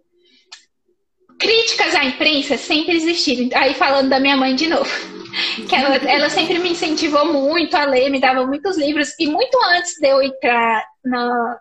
[1.39, 3.49] críticas à imprensa sempre existiram.
[3.57, 4.89] Aí falando da minha mãe de novo,
[5.67, 9.57] que ela, ela sempre me incentivou muito a ler, me dava muitos livros, e muito
[9.65, 11.59] antes de eu entrar na,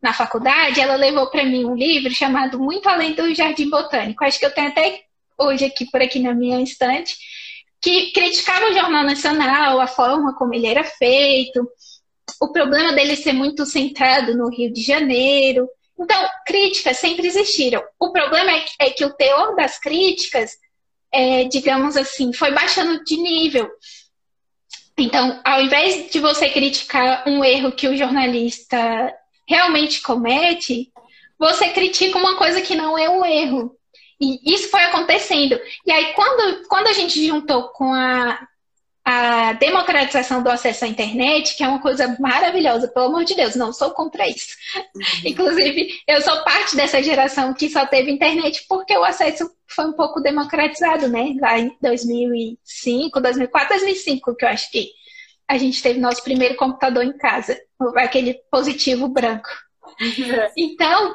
[0.00, 4.24] na faculdade, ela levou para mim um livro chamado Muito Além do Jardim Botânico.
[4.24, 5.00] Acho que eu tenho até
[5.38, 7.16] hoje aqui por aqui na minha estante,
[7.86, 11.70] que criticava o Jornal Nacional, a forma como ele era feito,
[12.40, 15.68] o problema dele ser muito centrado no Rio de Janeiro.
[15.96, 17.80] Então, críticas sempre existiram.
[18.00, 20.50] O problema é que, é que o teor das críticas,
[21.12, 23.70] é, digamos assim, foi baixando de nível.
[24.98, 29.14] Então, ao invés de você criticar um erro que o jornalista
[29.48, 30.90] realmente comete,
[31.38, 33.75] você critica uma coisa que não é um erro.
[34.20, 35.58] E isso foi acontecendo.
[35.84, 38.46] E aí, quando, quando a gente juntou com a,
[39.04, 43.54] a democratização do acesso à internet, que é uma coisa maravilhosa, pelo amor de Deus,
[43.54, 44.56] não sou contra isso.
[44.74, 45.02] Uhum.
[45.26, 49.92] Inclusive, eu sou parte dessa geração que só teve internet porque o acesso foi um
[49.92, 51.34] pouco democratizado, né?
[51.40, 54.90] Lá em 2005, 2004, 2005, que eu acho que
[55.48, 57.56] a gente teve nosso primeiro computador em casa,
[57.96, 59.48] aquele positivo branco.
[60.00, 60.48] Uhum.
[60.56, 61.14] Então,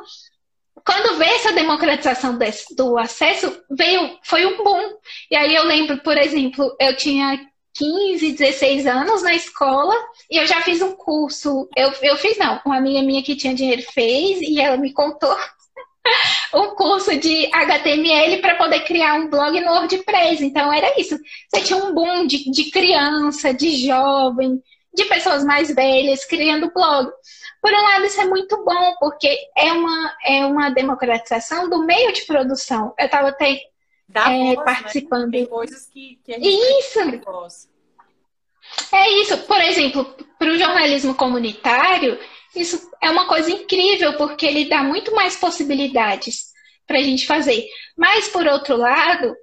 [0.86, 4.98] quando veio essa democratização desse, do acesso, veio, foi um boom.
[5.30, 7.40] E aí eu lembro, por exemplo, eu tinha
[7.74, 9.96] 15, 16 anos na escola
[10.30, 11.70] e eu já fiz um curso.
[11.76, 15.36] Eu, eu fiz, não, uma amiga minha que tinha dinheiro fez e ela me contou
[16.54, 20.44] um curso de HTML para poder criar um blog no WordPress.
[20.44, 21.18] Então era isso.
[21.50, 24.62] Você tinha um boom de, de criança, de jovem,
[24.94, 27.12] de pessoas mais velhas criando blog.
[27.62, 32.12] Por um lado, isso é muito bom, porque é uma, é uma democratização do meio
[32.12, 32.94] de produção.
[32.98, 34.64] Eu estava até é, voz, né?
[34.64, 35.26] participando.
[35.26, 35.32] Né?
[35.32, 37.00] Tem coisas que, que a gente isso.
[38.92, 39.38] É isso.
[39.40, 40.06] Por exemplo,
[40.38, 42.20] para o jornalismo comunitário,
[42.56, 46.52] isso é uma coisa incrível, porque ele dá muito mais possibilidades
[46.86, 47.66] para a gente fazer.
[47.96, 49.36] Mas, por outro lado,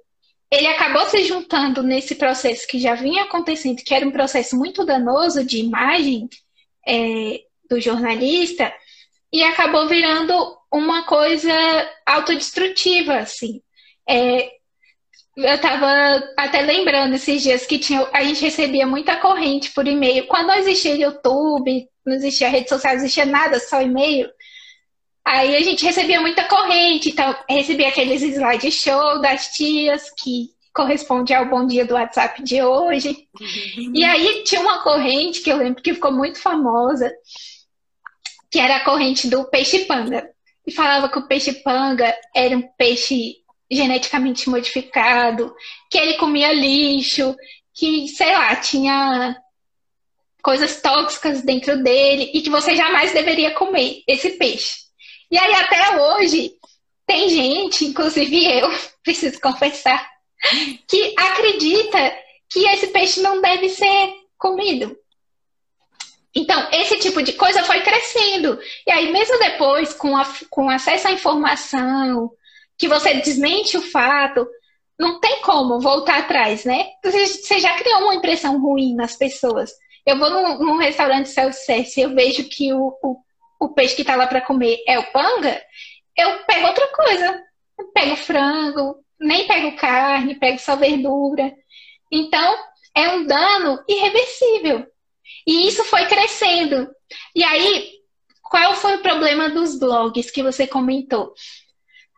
[0.51, 4.85] ele acabou se juntando nesse processo que já vinha acontecendo, que era um processo muito
[4.85, 6.27] danoso de imagem,
[6.87, 8.73] é, do jornalista
[9.31, 11.53] e acabou virando uma coisa
[12.05, 13.61] autodestrutiva, assim.
[14.07, 14.49] É,
[15.37, 15.87] eu estava
[16.35, 20.27] até lembrando esses dias que tinha, a gente recebia muita corrente por e-mail.
[20.27, 24.29] Quando não existia YouTube, não existia rede social, não existia nada, só e-mail.
[25.29, 31.47] Aí a gente recebia muita corrente, então recebia aqueles slideshow das tias que corresponde ao
[31.47, 33.27] bom dia do WhatsApp de hoje.
[33.39, 33.91] Uhum.
[33.93, 37.13] E aí tinha uma corrente que eu lembro que ficou muito famosa,
[38.49, 40.27] que era a corrente do peixe-panga.
[40.65, 43.35] E falava que o peixe-panga era um peixe
[43.69, 45.53] geneticamente modificado,
[45.91, 47.35] que ele comia lixo,
[47.71, 49.37] que, sei lá, tinha
[50.41, 54.88] coisas tóxicas dentro dele e que você jamais deveria comer esse peixe.
[55.31, 56.53] E aí, até hoje,
[57.05, 58.69] tem gente, inclusive eu,
[59.03, 60.07] preciso confessar,
[60.87, 62.17] que acredita
[62.49, 64.97] que esse peixe não deve ser comido.
[66.33, 68.59] Então, esse tipo de coisa foi crescendo.
[68.87, 72.31] E aí, mesmo depois, com, a, com acesso à informação,
[72.77, 74.47] que você desmente o fato,
[74.97, 76.87] não tem como voltar atrás, né?
[77.03, 79.71] Você já criou uma impressão ruim nas pessoas.
[80.05, 83.17] Eu vou num, num restaurante self-service e eu vejo que o, o,
[83.59, 85.61] o peixe que está lá para comer é o panga,
[86.17, 87.43] eu pego outra coisa.
[87.77, 91.53] Eu pego frango, nem pego carne, pego só verdura.
[92.11, 92.57] Então,
[92.95, 94.85] é um dano irreversível.
[95.47, 96.89] E isso foi crescendo.
[97.35, 97.91] E aí,
[98.43, 101.33] qual foi o problema dos blogs que você comentou?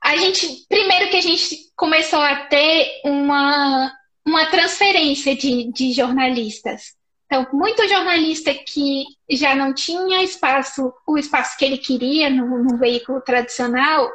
[0.04, 3.94] A gente, primeiro que a gente começou a ter uma,
[4.26, 6.96] uma transferência de, de jornalistas.
[7.32, 12.78] Então, muito jornalista que já não tinha espaço, o espaço que ele queria no, no
[12.78, 14.12] veículo tradicional,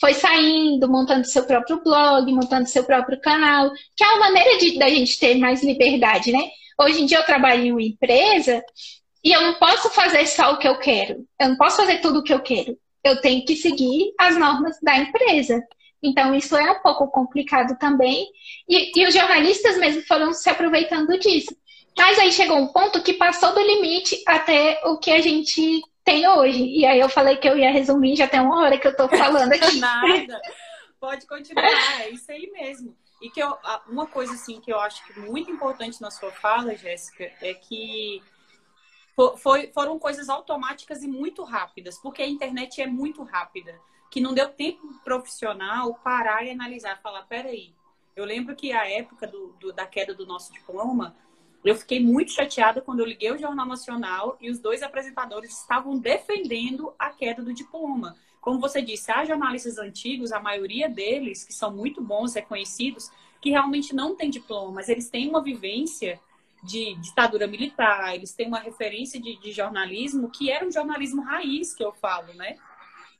[0.00, 4.76] foi saindo, montando seu próprio blog, montando seu próprio canal, que é uma maneira de
[4.76, 6.50] da gente ter mais liberdade, né?
[6.80, 8.60] Hoje em dia eu trabalho em uma empresa
[9.22, 11.24] e eu não posso fazer só o que eu quero.
[11.40, 12.76] Eu não posso fazer tudo o que eu quero.
[13.04, 15.62] Eu tenho que seguir as normas da empresa.
[16.02, 18.26] Então, isso é um pouco complicado também.
[18.68, 21.54] E, e os jornalistas mesmo foram se aproveitando disso.
[21.98, 26.26] Mas aí chegou um ponto que passou do limite até o que a gente tem
[26.26, 26.64] hoje.
[26.64, 29.08] E aí eu falei que eu ia resumir, já tem uma hora que eu tô
[29.08, 29.76] falando aqui.
[29.80, 30.40] Nada.
[30.98, 32.96] Pode continuar, é isso aí mesmo.
[33.20, 33.56] E que eu,
[33.88, 38.22] uma coisa assim que eu acho que muito importante na sua fala, Jéssica, é que
[39.36, 43.78] foi, foram coisas automáticas e muito rápidas, porque a internet é muito rápida.
[44.10, 47.74] que não deu tempo profissional parar e analisar, falar, peraí,
[48.16, 51.14] eu lembro que a época do, do, da queda do nosso diploma,
[51.68, 55.98] eu fiquei muito chateada quando eu liguei o Jornal Nacional e os dois apresentadores estavam
[55.98, 58.16] defendendo a queda do diploma.
[58.40, 63.50] Como você disse, há jornalistas antigos, a maioria deles, que são muito bons, reconhecidos, que
[63.50, 66.18] realmente não têm diploma, mas eles têm uma vivência
[66.62, 71.74] de ditadura militar, eles têm uma referência de, de jornalismo que era um jornalismo raiz,
[71.74, 72.56] que eu falo, né?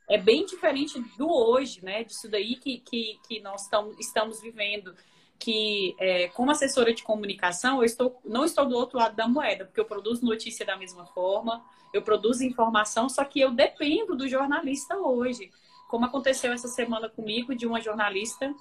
[0.09, 2.03] É bem diferente do hoje, né?
[2.03, 4.95] Disso daí que, que, que nós estamos, estamos vivendo.
[5.39, 9.65] Que, é, como assessora de comunicação, eu estou, não estou do outro lado da moeda,
[9.65, 14.29] porque eu produzo notícia da mesma forma, eu produzo informação, só que eu dependo do
[14.29, 15.51] jornalista hoje.
[15.89, 18.53] Como aconteceu essa semana comigo, de uma jornalista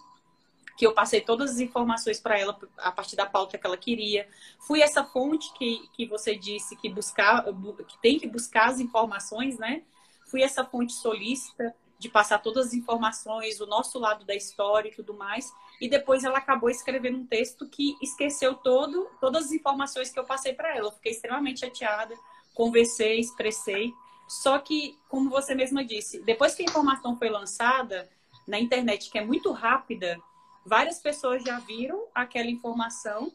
[0.77, 4.29] que eu passei todas as informações para ela a partir da pauta que ela queria.
[4.59, 7.43] Fui essa fonte que, que você disse que buscar,
[7.87, 9.81] que tem que buscar as informações, né?
[10.27, 14.95] Fui essa fonte solícita de passar todas as informações, o nosso lado da história e
[14.95, 15.51] tudo mais.
[15.79, 20.25] E depois ela acabou escrevendo um texto que esqueceu todo, todas as informações que eu
[20.25, 20.87] passei para ela.
[20.87, 22.15] Eu fiquei extremamente chateada,
[22.53, 23.93] conversei, expressei.
[24.27, 28.09] Só que, como você mesma disse, depois que a informação foi lançada
[28.47, 30.19] na internet, que é muito rápida,
[30.65, 33.31] várias pessoas já viram aquela informação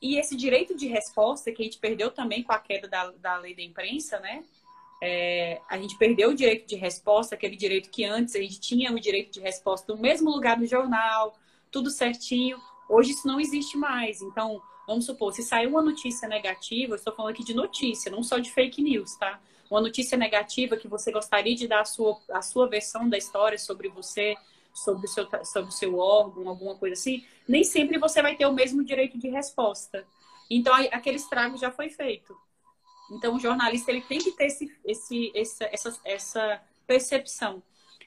[0.00, 3.36] e esse direito de resposta que a gente perdeu também com a queda da, da
[3.38, 4.44] lei da imprensa, né?
[5.02, 8.90] É, a gente perdeu o direito de resposta, aquele direito que antes a gente tinha
[8.92, 11.36] o direito de resposta no mesmo lugar do jornal,
[11.70, 12.60] tudo certinho.
[12.88, 14.22] Hoje isso não existe mais.
[14.22, 18.22] Então, vamos supor, se saiu uma notícia negativa, eu estou falando aqui de notícia, não
[18.22, 19.40] só de fake news, tá?
[19.70, 23.58] Uma notícia negativa que você gostaria de dar a sua, a sua versão da história
[23.58, 24.36] sobre você,
[24.72, 28.46] sobre o, seu, sobre o seu órgão, alguma coisa assim, nem sempre você vai ter
[28.46, 30.06] o mesmo direito de resposta.
[30.48, 32.36] Então, aquele estrago já foi feito.
[33.10, 37.62] Então, o jornalista ele tem que ter esse, esse, essa, essa percepção.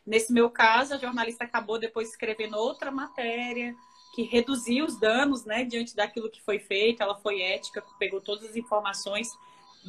[0.05, 3.75] Nesse meu caso, a jornalista acabou depois escrevendo outra matéria
[4.13, 7.01] que reduziu os danos né, diante daquilo que foi feito.
[7.01, 9.29] Ela foi ética, pegou todas as informações,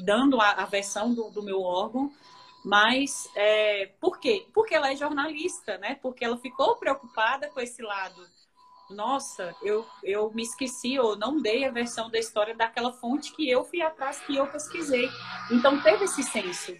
[0.04, 2.12] dando a, a versão do, do meu órgão.
[2.64, 4.46] Mas é, por quê?
[4.52, 5.94] Porque ela é jornalista, né?
[6.02, 8.26] Porque ela ficou preocupada com esse lado.
[8.90, 13.48] Nossa, eu, eu me esqueci ou não dei a versão da história daquela fonte que
[13.48, 15.08] eu fui atrás, que eu pesquisei.
[15.50, 16.76] Então teve esse senso.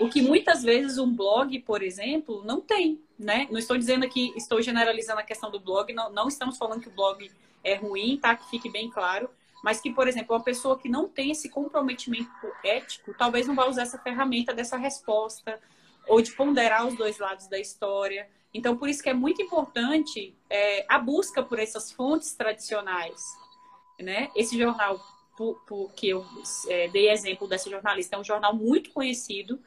[0.00, 3.48] O que muitas vezes um blog, por exemplo, não tem, né?
[3.50, 6.88] Não estou dizendo aqui, estou generalizando a questão do blog, não, não estamos falando que
[6.88, 7.30] o blog
[7.64, 8.36] é ruim, tá?
[8.36, 9.28] Que fique bem claro
[9.62, 12.30] mas que, por exemplo, uma pessoa que não tem esse comprometimento
[12.64, 15.60] ético, talvez não vá usar essa ferramenta dessa resposta,
[16.06, 18.28] ou de ponderar os dois lados da história.
[18.52, 23.22] Então, por isso que é muito importante é, a busca por essas fontes tradicionais.
[24.00, 24.30] Né?
[24.34, 24.98] Esse jornal
[25.36, 26.24] por, por, que eu
[26.68, 29.60] é, dei exemplo dessa jornalista é um jornal muito conhecido,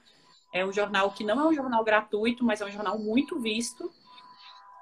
[0.54, 3.92] é um jornal que não é um jornal gratuito, mas é um jornal muito visto.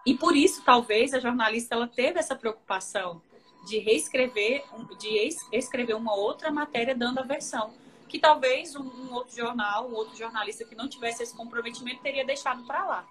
[0.06, 3.22] E por isso, talvez, a jornalista ela teve essa preocupação
[3.68, 4.64] de reescrever,
[4.98, 7.72] de escrever uma outra matéria dando a versão.
[8.08, 12.26] Que talvez um, um outro jornal, um outro jornalista que não tivesse esse comprometimento teria
[12.26, 13.08] deixado para lá.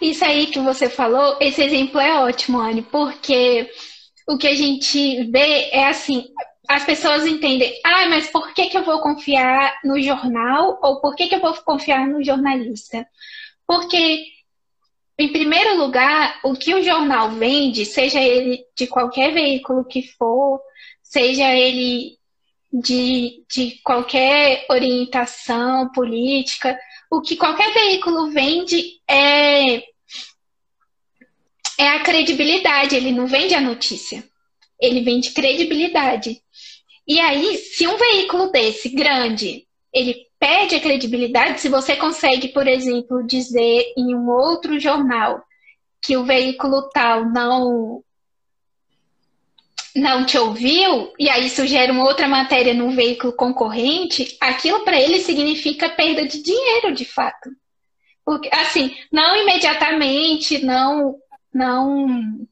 [0.00, 3.70] Isso aí que você falou, esse exemplo é ótimo, Anne, porque
[4.26, 6.26] o que a gente vê é assim,
[6.68, 11.14] as pessoas entendem, ah, mas por que, que eu vou confiar no jornal ou por
[11.14, 13.06] que, que eu vou confiar no jornalista?
[13.66, 14.24] Porque
[15.18, 20.60] em primeiro lugar, o que o jornal vende, seja ele de qualquer veículo que for,
[21.02, 22.16] seja ele
[22.72, 26.78] de, de qualquer orientação política,
[27.10, 29.82] o que qualquer veículo vende é,
[31.80, 34.22] é a credibilidade, ele não vende a notícia,
[34.78, 36.42] ele vende credibilidade.
[37.08, 42.66] E aí, se um veículo desse grande, ele perde a credibilidade se você consegue, por
[42.66, 45.42] exemplo, dizer em um outro jornal
[46.02, 48.02] que o veículo tal não
[49.96, 55.00] não te ouviu e aí isso gera uma outra matéria num veículo concorrente, aquilo para
[55.00, 57.50] ele significa perda de dinheiro, de fato.
[58.24, 61.16] Porque assim, não imediatamente, não
[61.52, 62.46] não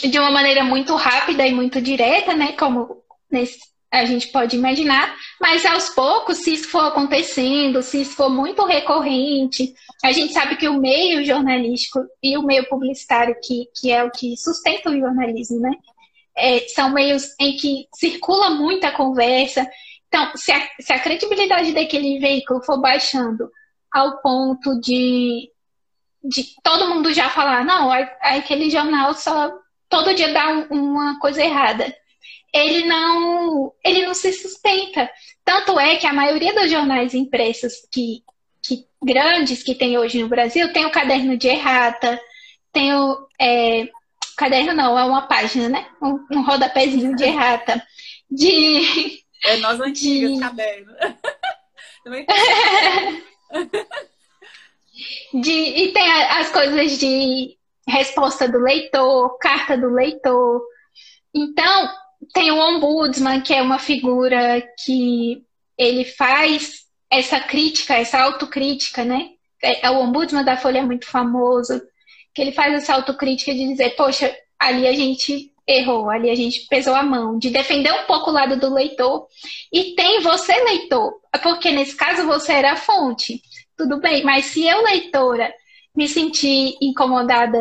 [0.00, 3.58] de uma maneira muito rápida e muito direta, né, como nesse,
[3.90, 8.64] a gente pode imaginar, mas aos poucos, se isso for acontecendo, se isso for muito
[8.64, 9.74] recorrente,
[10.04, 14.10] a gente sabe que o meio jornalístico e o meio publicitário, que, que é o
[14.10, 15.72] que sustenta o jornalismo, né?
[16.36, 19.68] É, são meios em que circula muita conversa.
[20.06, 23.50] Então, se a, se a credibilidade daquele veículo for baixando
[23.92, 25.50] ao ponto de,
[26.22, 27.90] de todo mundo já falar, não,
[28.20, 29.52] aquele jornal só
[29.88, 31.94] todo dia dá uma coisa errada
[32.52, 35.10] ele não, ele não se sustenta.
[35.44, 38.22] Tanto é que a maioria dos jornais impressos que,
[38.62, 42.20] que, grandes que tem hoje no Brasil, tem o caderno de errata,
[42.72, 43.26] tem o.
[43.40, 43.88] É,
[44.36, 45.86] caderno não, é uma página, né?
[46.02, 47.82] Um, um rodapézinho de errata.
[48.30, 49.22] De.
[49.44, 50.40] É nós antigas, de...
[50.40, 50.92] caderno.
[52.04, 52.26] Também
[55.34, 60.62] de, e tem as coisas de resposta do leitor, carta do leitor.
[61.34, 61.90] Então,
[62.32, 65.42] tem o ombudsman, que é uma figura que
[65.76, 69.30] ele faz essa crítica, essa autocrítica, né?
[69.62, 71.80] É, é, o ombudsman da Folha é muito famoso,
[72.34, 76.66] que ele faz essa autocrítica de dizer, poxa, ali a gente errou, ali a gente
[76.68, 79.26] pesou a mão, de defender um pouco o lado do leitor.
[79.72, 83.42] E tem você, leitor, porque nesse caso você era a fonte.
[83.78, 85.54] Tudo bem, mas se eu, leitora,
[85.94, 87.58] me sentir incomodada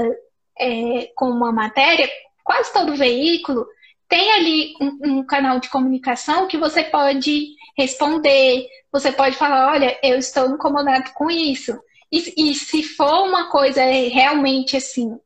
[0.60, 2.10] é, com uma matéria,
[2.44, 3.66] quase todo veículo
[4.10, 9.98] tem ali um, um canal de comunicação que você pode responder, você pode falar, olha,
[10.02, 11.78] eu estou incomodado com isso.
[12.12, 15.20] E, e se for uma coisa realmente assim,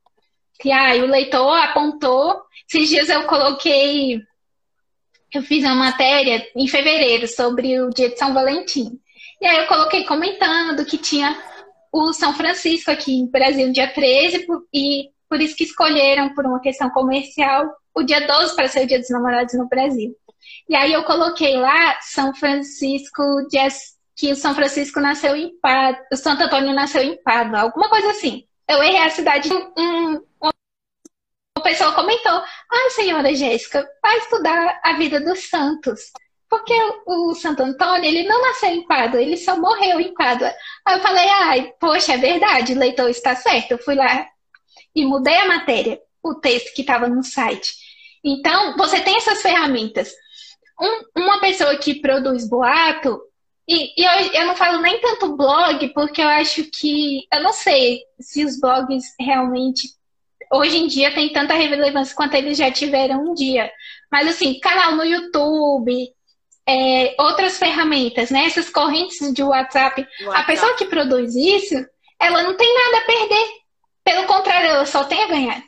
[0.59, 4.19] que ah, o leitor apontou, esses dias eu coloquei,
[5.33, 8.99] eu fiz uma matéria em fevereiro sobre o dia de São Valentim.
[9.41, 11.35] E aí eu coloquei comentando que tinha
[11.91, 16.61] o São Francisco aqui no Brasil, dia 13, e por isso que escolheram, por uma
[16.61, 20.15] questão comercial, o dia 12 para ser o dia dos namorados no Brasil.
[20.69, 23.23] E aí eu coloquei lá São Francisco,
[24.15, 28.11] que o São Francisco nasceu em Pádua, o Santo Antônio nasceu em Pádua, alguma coisa
[28.11, 28.45] assim.
[28.69, 29.51] Eu errei a cidade.
[29.51, 36.11] Um, uma pessoa comentou: Ai, senhora Jéssica, vai estudar a vida dos santos.
[36.51, 36.73] Porque
[37.05, 40.53] o Santo Antônio, ele não nasceu em Pádua, ele só morreu em Pádua.
[40.85, 43.71] Aí eu falei: Ai, poxa, é verdade, o leitor está certo.
[43.71, 44.27] Eu fui lá
[44.93, 47.73] e mudei a matéria, o texto que estava no site.
[48.21, 50.11] Então, você tem essas ferramentas.
[50.77, 53.21] Um, uma pessoa que produz boato,
[53.65, 57.25] e, e eu, eu, não falo nem tanto blog, porque eu acho que.
[57.31, 59.87] Eu não sei se os blogs realmente.
[60.51, 63.71] Hoje em dia tem tanta relevância quanto eles já tiveram um dia.
[64.11, 66.13] Mas, assim, canal no YouTube,
[66.67, 68.45] é, outras ferramentas, né?
[68.45, 70.01] Essas correntes de WhatsApp.
[70.01, 70.39] WhatsApp.
[70.39, 71.75] A pessoa que produz isso,
[72.19, 73.47] ela não tem nada a perder.
[74.03, 75.63] Pelo contrário, ela só tem a ganhar.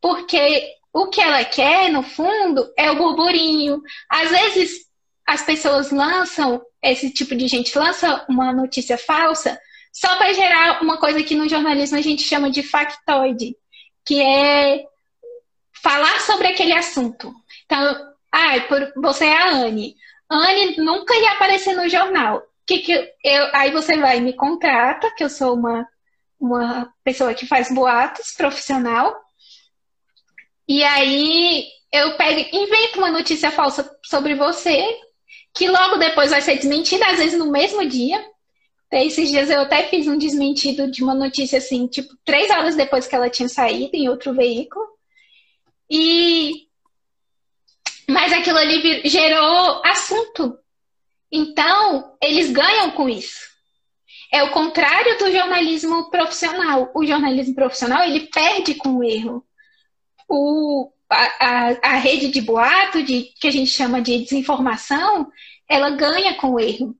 [0.00, 3.82] Porque o que ela quer, no fundo, é o burburinho.
[4.08, 4.86] Às vezes,
[5.26, 9.58] as pessoas lançam, esse tipo de gente lança uma notícia falsa
[9.92, 13.56] só para gerar uma coisa que no jornalismo a gente chama de factoide,
[14.04, 14.84] que é
[15.82, 17.32] falar sobre aquele assunto.
[17.64, 19.94] Então, ah, por, você é a Anne.
[20.34, 22.42] Anne nunca ia aparecer no jornal.
[22.66, 25.86] Que que eu, aí você vai me contrata, que eu sou uma,
[26.40, 29.14] uma pessoa que faz boatos profissional,
[30.68, 34.84] e aí eu pego, invento uma notícia falsa sobre você,
[35.54, 38.24] que logo depois vai ser desmentida, às vezes no mesmo dia.
[38.90, 43.06] Esses dias eu até fiz um desmentido de uma notícia assim, tipo, três horas depois
[43.06, 44.86] que ela tinha saído em outro veículo.
[45.90, 46.68] E.
[48.08, 50.58] Mas aquilo ali gerou assunto.
[51.30, 53.40] Então, eles ganham com isso.
[54.32, 56.90] É o contrário do jornalismo profissional.
[56.94, 59.44] O jornalismo profissional, ele perde com o erro
[60.28, 65.30] o, a, a, rede de boato, de, que a gente chama de desinformação,
[65.68, 66.96] ela ganha com o erro.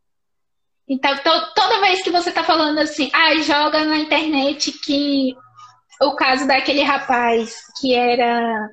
[0.88, 5.34] Então, to, toda vez que você está falando assim, ah, joga na internet que
[6.00, 8.70] o caso daquele rapaz que era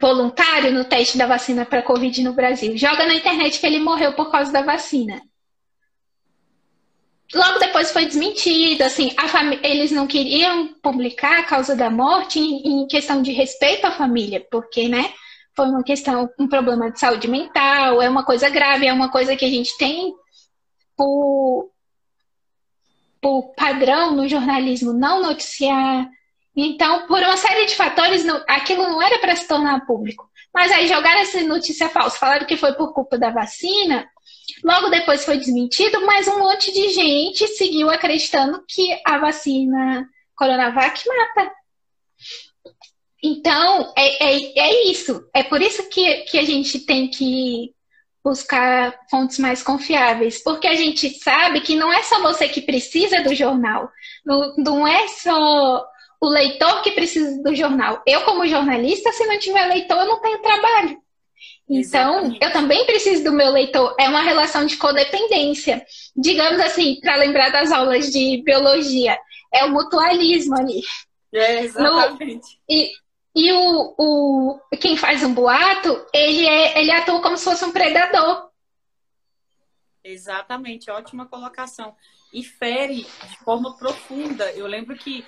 [0.00, 4.12] voluntário no teste da vacina para Covid no Brasil, joga na internet que ele morreu
[4.12, 5.22] por causa da vacina.
[7.34, 9.10] Logo depois foi desmentido, assim,
[9.62, 14.46] eles não queriam publicar a causa da morte em, em questão de respeito à família,
[14.48, 15.12] porque, né,
[15.56, 19.34] foi uma questão, um problema de saúde mental, é uma coisa grave, é uma coisa
[19.34, 20.14] que a gente tem
[20.94, 21.70] por,
[23.20, 26.08] por padrão no jornalismo não noticiar.
[26.56, 30.28] Então, por uma série de fatores, não, aquilo não era para se tornar público.
[30.54, 34.08] Mas aí jogaram essa notícia falsa, falaram que foi por culpa da vacina,
[34.64, 41.02] Logo depois foi desmentido, mas um monte de gente seguiu acreditando que a vacina Coronavac
[41.06, 41.52] mata.
[43.22, 45.28] Então, é, é, é isso.
[45.34, 47.74] É por isso que, que a gente tem que
[48.24, 53.22] buscar fontes mais confiáveis, porque a gente sabe que não é só você que precisa
[53.22, 53.88] do jornal,
[54.24, 55.86] não, não é só
[56.20, 58.02] o leitor que precisa do jornal.
[58.06, 60.98] Eu, como jornalista, se não tiver leitor, eu não tenho trabalho.
[61.68, 62.38] Então, Exatamente.
[62.44, 63.94] eu também preciso do meu leitor.
[63.98, 65.84] É uma relação de codependência.
[66.16, 69.18] Digamos assim, para lembrar das aulas de biologia,
[69.52, 70.80] é o mutualismo ali.
[71.34, 72.46] É, exatamente.
[72.68, 72.92] No, e
[73.36, 77.70] e o, o, quem faz um boato, ele, é, ele atua como se fosse um
[77.70, 78.48] predador.
[80.02, 81.94] Exatamente, ótima colocação.
[82.32, 84.50] E fere de forma profunda.
[84.52, 85.22] Eu lembro que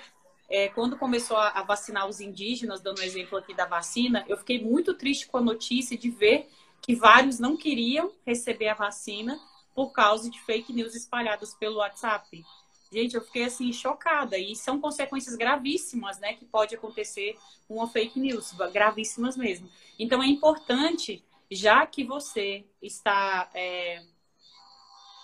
[0.49, 4.37] é, quando começou a, a, vacinar os indígenas, dando um exemplo aqui da vacina, eu
[4.37, 6.49] fiquei muito triste com a notícia de ver
[6.81, 9.39] que vários não queriam receber a vacina
[9.75, 12.43] por causa de fake news espalhadas pelo WhatsApp.
[12.91, 17.37] Gente, eu fiquei assim chocada e são consequências gravíssimas, né, que pode acontecer
[17.69, 19.69] uma fake news, gravíssimas mesmo.
[19.99, 24.03] Então é importante, já que você está é,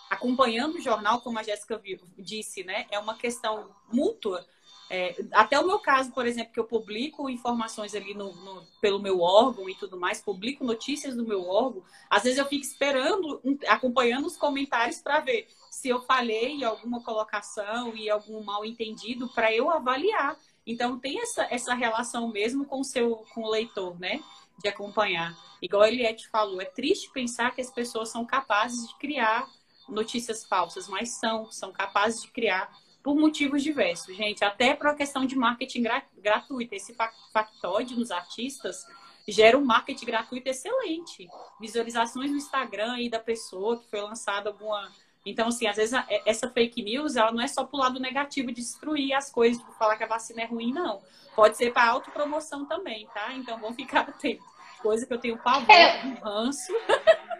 [0.09, 1.81] acompanhando o jornal, como a Jéssica
[2.17, 2.85] disse, né?
[2.91, 4.45] É uma questão mútua.
[4.89, 8.99] É, até o meu caso, por exemplo, que eu publico informações ali no, no, pelo
[8.99, 13.41] meu órgão e tudo mais, publico notícias do meu órgão, às vezes eu fico esperando,
[13.67, 19.27] acompanhando os comentários para ver se eu falhei em alguma colocação e algum mal entendido
[19.29, 20.37] para eu avaliar.
[20.65, 24.23] Então tem essa, essa relação mesmo com o seu com o leitor, né?
[24.59, 25.35] De acompanhar.
[25.61, 29.47] Igual a Eliette falou, é triste pensar que as pessoas são capazes de criar
[29.87, 32.71] notícias falsas, mas são, são capazes de criar
[33.05, 34.43] por motivos diversos, gente.
[34.43, 36.73] Até para a questão de marketing gra gratuito.
[36.73, 36.95] Esse
[37.31, 38.83] factoide nos artistas
[39.27, 41.29] gera um marketing gratuito excelente.
[41.61, 44.91] Visualizações no Instagram aí da pessoa que foi lançada alguma.
[45.23, 45.93] Então, assim, às vezes
[46.25, 49.77] essa fake news, ela não é só pro lado negativo de destruir as coisas, de
[49.77, 50.99] falar que a vacina é ruim, não.
[51.35, 53.33] Pode ser para autopromoção também, tá?
[53.33, 54.54] Então, vamos ficar atentos.
[54.85, 56.05] Coisa que eu tenho pavor, é...
[56.05, 56.71] um ranço.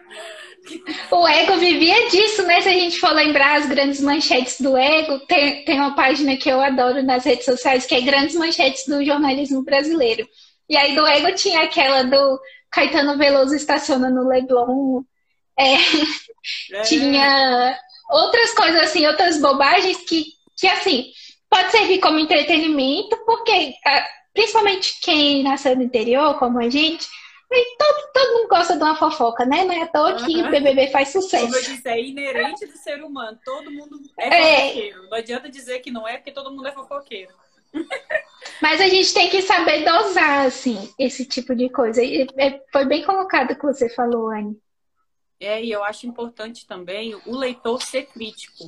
[1.12, 2.60] O Ego vivia disso, né?
[2.60, 6.48] Se a gente for lembrar as grandes manchetes do Ego, tem, tem uma página que
[6.48, 10.28] eu adoro nas redes sociais, que é Grandes Manchetes do Jornalismo Brasileiro.
[10.68, 15.02] E aí do Ego tinha aquela do Caetano Veloso estaciona no Leblon.
[15.56, 15.74] É,
[16.72, 16.82] é.
[16.82, 17.78] Tinha
[18.10, 20.24] outras coisas assim, outras bobagens que,
[20.58, 21.12] que assim,
[21.48, 27.06] pode servir como entretenimento, porque ah, principalmente quem nasceu no interior, como a gente,
[27.48, 29.64] Todo, todo mundo gosta de uma fofoca, né?
[29.64, 31.44] Não é à toa que o BBB faz sucesso.
[31.44, 33.38] Como eu disse, é inerente do ser humano.
[33.44, 35.02] Todo mundo é, é fofoqueiro.
[35.08, 37.32] Não adianta dizer que não é, porque todo mundo é fofoqueiro.
[38.60, 42.02] Mas a gente tem que saber dosar, assim, esse tipo de coisa.
[42.02, 44.58] E é, foi bem colocado o que você falou, Anne.
[45.38, 48.64] É, e eu acho importante também o leitor ser crítico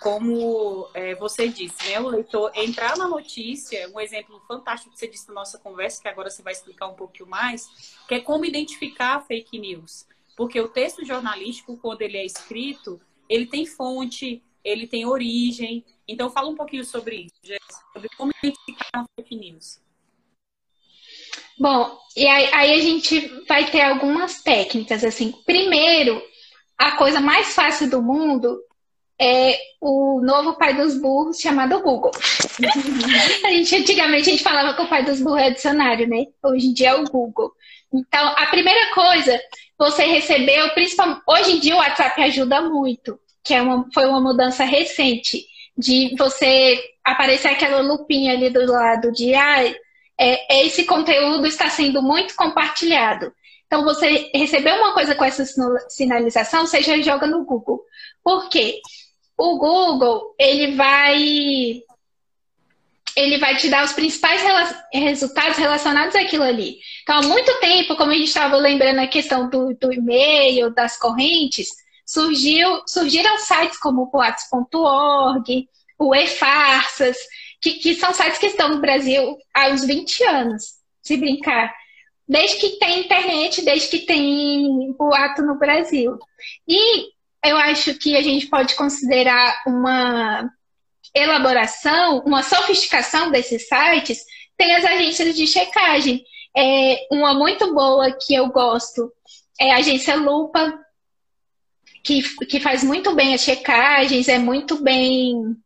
[0.00, 5.06] como é, você disse, né, o leitor entrar na notícia, um exemplo fantástico que você
[5.06, 8.44] disse na nossa conversa, que agora você vai explicar um pouquinho mais, que é como
[8.44, 10.06] identificar a fake news.
[10.36, 12.98] Porque o texto jornalístico, quando ele é escrito,
[13.28, 15.84] ele tem fonte, ele tem origem.
[16.08, 17.60] Então, fala um pouquinho sobre isso,
[17.92, 19.80] sobre como identificar a fake news.
[21.58, 25.30] Bom, e aí, aí a gente vai ter algumas técnicas, assim.
[25.44, 26.22] Primeiro,
[26.78, 28.58] a coisa mais fácil do mundo
[29.20, 32.10] é o novo pai dos burros chamado Google.
[33.44, 36.24] a gente, antigamente a gente falava que o pai dos burros é dicionário, né?
[36.42, 37.52] Hoje em dia é o Google.
[37.92, 39.38] Então, a primeira coisa,
[39.78, 44.20] você recebeu, principalmente, hoje em dia o WhatsApp ajuda muito, que é uma, foi uma
[44.20, 45.44] mudança recente,
[45.76, 49.64] de você aparecer aquela lupinha ali do lado de ah,
[50.18, 53.32] é, esse conteúdo está sendo muito compartilhado.
[53.66, 55.44] Então, você recebeu uma coisa com essa
[55.88, 57.82] sinalização, você já joga no Google.
[58.22, 58.80] Por quê?
[59.42, 61.82] O Google, ele vai
[63.16, 64.42] ele vai te dar os principais
[64.92, 66.76] resultados relacionados àquilo ali.
[67.02, 70.98] Então, há muito tempo, como a gente estava lembrando a questão do, do e-mail, das
[70.98, 71.68] correntes,
[72.04, 75.68] surgiu, surgiram sites como o Boatos.org,
[75.98, 77.16] o e-farsas,
[77.62, 80.64] que, que são sites que estão no Brasil há uns 20 anos,
[81.02, 81.74] se brincar.
[82.28, 86.18] Desde que tem internet, desde que tem boato no Brasil.
[86.68, 87.08] E
[87.44, 90.50] eu acho que a gente pode considerar uma
[91.14, 94.24] elaboração, uma sofisticação desses sites,
[94.56, 96.22] tem as agências de checagem.
[96.56, 99.10] É, uma muito boa que eu gosto
[99.58, 100.78] é a agência Lupa,
[102.02, 105.56] que, que faz muito bem as checagens, é muito bem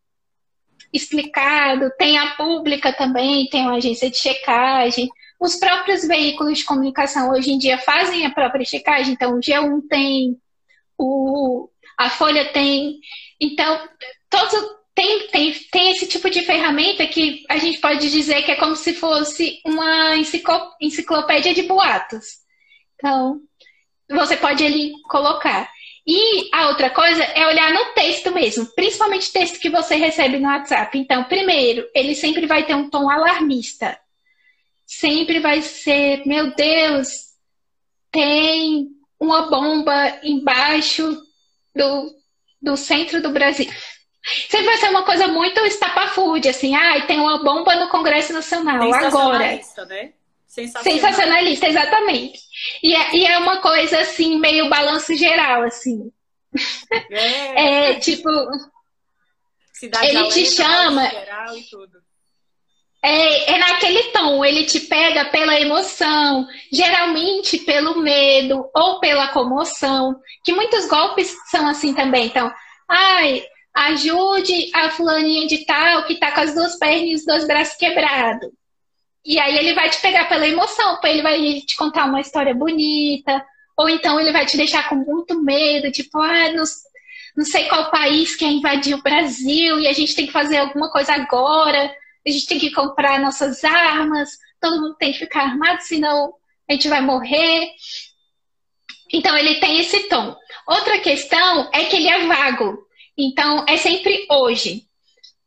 [0.93, 1.91] explicado.
[1.99, 5.09] Tem a pública também, tem uma agência de checagem.
[5.41, 9.83] Os próprios veículos de comunicação hoje em dia fazem a própria checagem, então o G1
[9.89, 10.39] tem,
[10.99, 11.69] o,
[11.99, 13.01] a Folha tem.
[13.41, 13.89] Então,
[14.31, 14.53] todos,
[14.95, 18.77] tem, tem, tem esse tipo de ferramenta que a gente pode dizer que é como
[18.77, 20.17] se fosse uma
[20.81, 22.25] enciclopédia de boatos.
[22.95, 23.41] Então,
[24.09, 25.69] você pode ali colocar.
[26.07, 30.49] E a outra coisa é olhar no texto mesmo, principalmente texto que você recebe no
[30.49, 30.99] WhatsApp.
[30.99, 33.99] Então, primeiro, ele sempre vai ter um tom alarmista.
[34.87, 37.09] Sempre vai ser, meu Deus,
[38.13, 41.23] tem uma bomba embaixo
[41.75, 42.15] do,
[42.61, 43.71] do centro do Brasil.
[44.49, 48.93] Sempre vai ser uma coisa muito estapafúrdia, assim, ah, tem uma bomba no Congresso Nacional
[48.93, 49.39] agora.
[49.39, 49.61] Né?
[50.47, 52.41] Sensacionalista, Sensacionalista, exatamente.
[52.83, 56.13] E é, e é uma coisa assim, meio balanço geral, assim.
[57.11, 58.29] É, é tipo.
[59.73, 61.11] Cidade ele te chama.
[61.11, 62.05] Geral e tudo.
[63.07, 70.17] É, é naquele tom, ele te pega pela emoção, geralmente pelo medo ou pela comoção,
[70.43, 72.25] que muitos golpes são assim também.
[72.25, 72.51] Então,
[72.89, 73.45] ai,
[73.75, 77.77] ajude a fulaninha de tal que tá com as duas pernas e os dois braços
[77.77, 78.49] quebrados.
[79.23, 83.45] E aí ele vai te pegar pela emoção, ele vai te contar uma história bonita,
[83.77, 86.65] ou então ele vai te deixar com muito medo, tipo, ah, não,
[87.37, 90.91] não sei qual país quer invadir o Brasil e a gente tem que fazer alguma
[90.91, 91.95] coisa agora
[92.27, 96.35] a gente tem que comprar nossas armas, todo mundo tem que ficar armado, senão
[96.69, 97.71] a gente vai morrer.
[99.13, 100.35] Então ele tem esse tom.
[100.67, 102.79] Outra questão é que ele é vago.
[103.17, 104.87] Então é sempre hoje.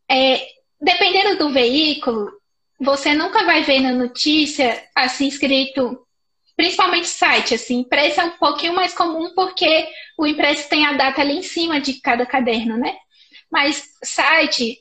[0.10, 0.48] É,
[0.80, 2.32] dependendo do veículo,
[2.80, 6.00] você nunca vai ver na notícia assim escrito,
[6.56, 11.22] principalmente site, assim, impresso é um pouquinho mais comum porque o impresso tem a data
[11.22, 12.96] ali em cima de cada caderno, né?
[13.52, 14.80] Mas site,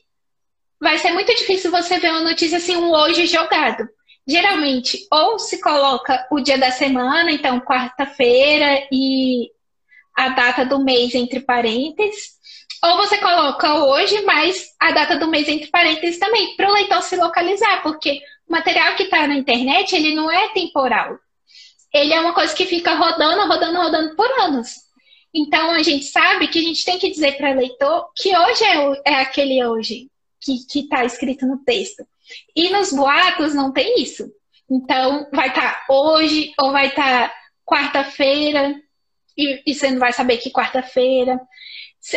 [0.79, 3.87] vai ser muito difícil você ver uma notícia assim, um hoje jogado.
[4.27, 9.49] Geralmente, ou se coloca o dia da semana, então quarta-feira e
[10.15, 12.37] a data do mês entre parênteses,
[12.83, 17.01] ou você coloca hoje, mas a data do mês entre parênteses também, para o leitor
[17.01, 21.17] se localizar, porque o material que está na internet, ele não é temporal.
[21.93, 24.75] Ele é uma coisa que fica rodando, rodando, rodando por anos.
[25.33, 28.63] Então, a gente sabe que a gente tem que dizer para o leitor que hoje
[28.63, 30.09] é, é aquele hoje
[30.39, 32.05] que está escrito no texto.
[32.55, 34.29] E nos boatos não tem isso.
[34.69, 37.35] Então, vai estar tá hoje ou vai estar tá
[37.65, 38.75] quarta-feira,
[39.37, 41.39] e, e você não vai saber que quarta-feira.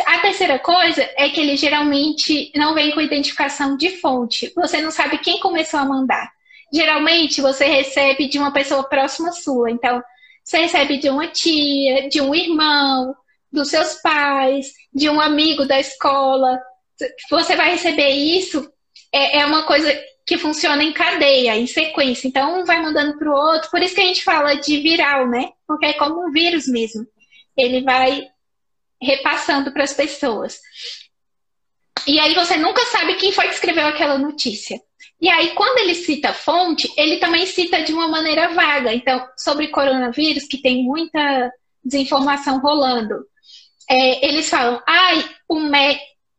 [0.05, 4.51] A terceira coisa é que ele geralmente não vem com identificação de fonte.
[4.55, 6.31] Você não sabe quem começou a mandar.
[6.73, 9.69] Geralmente você recebe de uma pessoa próxima sua.
[9.69, 10.01] Então,
[10.43, 13.13] você recebe de uma tia, de um irmão,
[13.51, 16.57] dos seus pais, de um amigo da escola
[17.29, 18.71] você vai receber isso,
[19.13, 19.91] é, é uma coisa
[20.25, 22.27] que funciona em cadeia, em sequência.
[22.27, 23.69] Então, um vai mandando para o outro.
[23.69, 25.49] Por isso que a gente fala de viral, né?
[25.67, 27.05] Porque é como um vírus mesmo.
[27.57, 28.27] Ele vai
[29.01, 30.59] repassando para as pessoas.
[32.07, 34.79] E aí você nunca sabe quem foi que escreveu aquela notícia.
[35.19, 38.93] E aí, quando ele cita fonte, ele também cita de uma maneira vaga.
[38.93, 41.51] Então, sobre coronavírus, que tem muita
[41.83, 43.25] desinformação rolando,
[43.89, 45.59] é, eles falam, ai, o,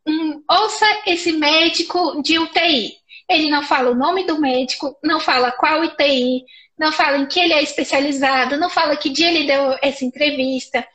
[0.07, 2.93] um, ouça esse médico de UTI.
[3.29, 6.43] Ele não fala o nome do médico, não fala qual UTI,
[6.77, 10.85] não fala em que ele é especializado, não fala que dia ele deu essa entrevista.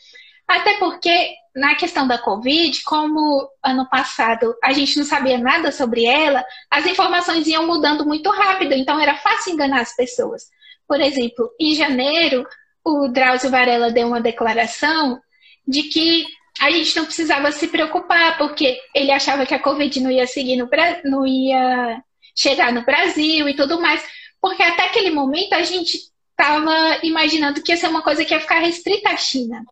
[0.47, 6.05] Até porque, na questão da Covid, como ano passado a gente não sabia nada sobre
[6.05, 10.45] ela, as informações iam mudando muito rápido, então era fácil enganar as pessoas.
[10.87, 12.47] Por exemplo, em janeiro,
[12.85, 15.21] o Drauzio Varela deu uma declaração
[15.67, 16.25] de que
[16.61, 20.57] a gente não precisava se preocupar, porque ele achava que a Covid não ia seguir
[20.57, 20.69] no
[21.05, 22.03] não ia
[22.35, 24.03] chegar no Brasil e tudo mais.
[24.41, 25.99] Porque até aquele momento a gente
[26.31, 29.63] estava imaginando que ia ser uma coisa que ia ficar restrita à China.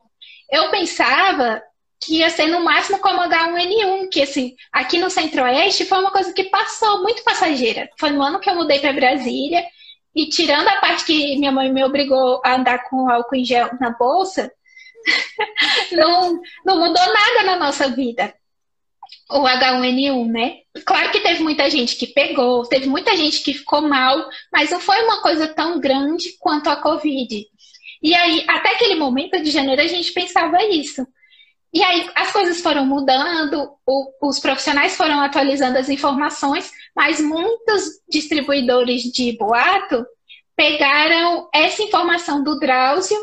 [0.51, 1.63] Eu pensava
[2.01, 6.33] que ia ser no máximo como H1N1, que assim, aqui no Centro-Oeste foi uma coisa
[6.33, 7.89] que passou muito passageira.
[7.99, 9.65] Foi no ano que eu mudei para Brasília,
[10.15, 13.69] e tirando a parte que minha mãe me obrigou a andar com álcool em gel
[13.79, 14.51] na bolsa,
[15.93, 18.35] não, não mudou nada na nossa vida.
[19.31, 20.59] O H1N1, né?
[20.85, 24.81] Claro que teve muita gente que pegou, teve muita gente que ficou mal, mas não
[24.81, 27.45] foi uma coisa tão grande quanto a Covid.
[28.03, 31.07] E aí, até aquele momento de janeiro, a gente pensava isso.
[31.77, 38.01] E aí as coisas foram mudando, o, os profissionais foram atualizando as informações, mas muitos
[38.09, 40.07] distribuidores de boato
[40.57, 43.19] pegaram essa informação do Drauzio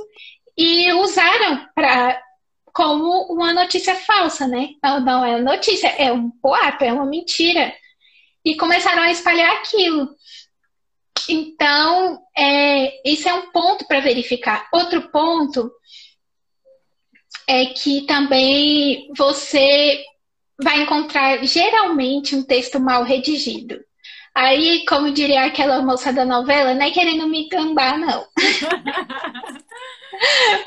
[0.57, 2.21] e usaram para
[2.73, 4.69] como uma notícia falsa, né?
[4.83, 7.73] Não, não é notícia, é um boato, é uma mentira.
[8.43, 10.09] E começaram a espalhar aquilo.
[11.29, 14.67] Então, é, isso é um ponto para verificar.
[14.73, 15.71] Outro ponto
[17.47, 20.03] é que também você
[20.61, 23.79] vai encontrar geralmente um texto mal redigido.
[24.35, 28.25] Aí, como diria aquela moça da novela, não é querendo me gambar, não.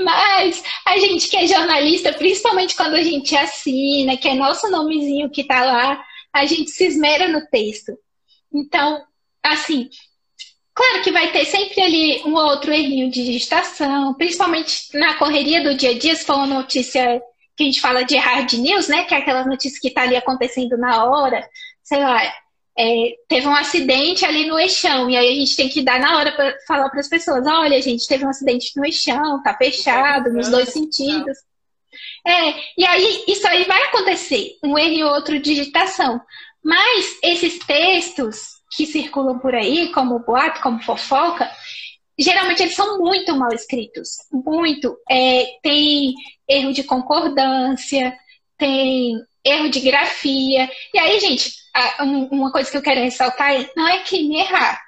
[0.00, 5.30] Mas a gente que é jornalista, principalmente quando a gente assina, que é nosso nomezinho
[5.30, 7.92] que tá lá, a gente se esmera no texto.
[8.52, 9.02] Então,
[9.42, 9.88] assim,
[10.74, 15.62] claro que vai ter sempre ali um ou outro errinho de digitação, principalmente na correria
[15.62, 17.20] do dia a dia, se for uma notícia
[17.56, 19.04] que a gente fala de hard news, né?
[19.04, 21.48] Que é aquela notícia que tá ali acontecendo na hora,
[21.82, 22.20] sei lá,
[22.78, 26.18] é, teve um acidente ali no eixão, e aí a gente tem que dar na
[26.18, 30.32] hora para falar para as pessoas: olha, gente, teve um acidente no eixão, tá fechado,
[30.32, 31.38] nos dois sentidos.
[32.26, 36.20] É, e aí isso aí vai acontecer, um erro e outro digitação.
[36.62, 41.50] Mas esses textos que circulam por aí, como boato, como fofoca,
[42.18, 44.16] geralmente eles são muito mal escritos.
[44.30, 44.98] Muito.
[45.08, 46.14] É, tem
[46.48, 48.14] erro de concordância,
[48.58, 49.14] tem
[49.44, 50.68] erro de grafia.
[50.92, 51.52] E aí, gente,
[52.30, 54.80] uma coisa que eu quero ressaltar é, não é crime errar.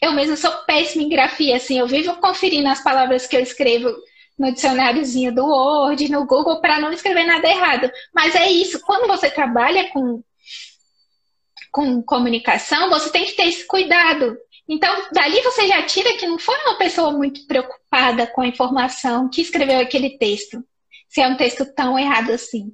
[0.00, 3.94] Eu mesmo sou péssima em grafia, assim, eu vivo conferindo as palavras que eu escrevo
[4.38, 7.90] no dicionáriozinho do Word, no Google, para não escrever nada errado.
[8.12, 10.22] Mas é isso, quando você trabalha com,
[11.70, 14.36] com comunicação, você tem que ter esse cuidado.
[14.68, 19.28] Então, dali você já tira que não foi uma pessoa muito preocupada com a informação
[19.28, 20.64] que escreveu aquele texto,
[21.08, 22.72] se é um texto tão errado assim.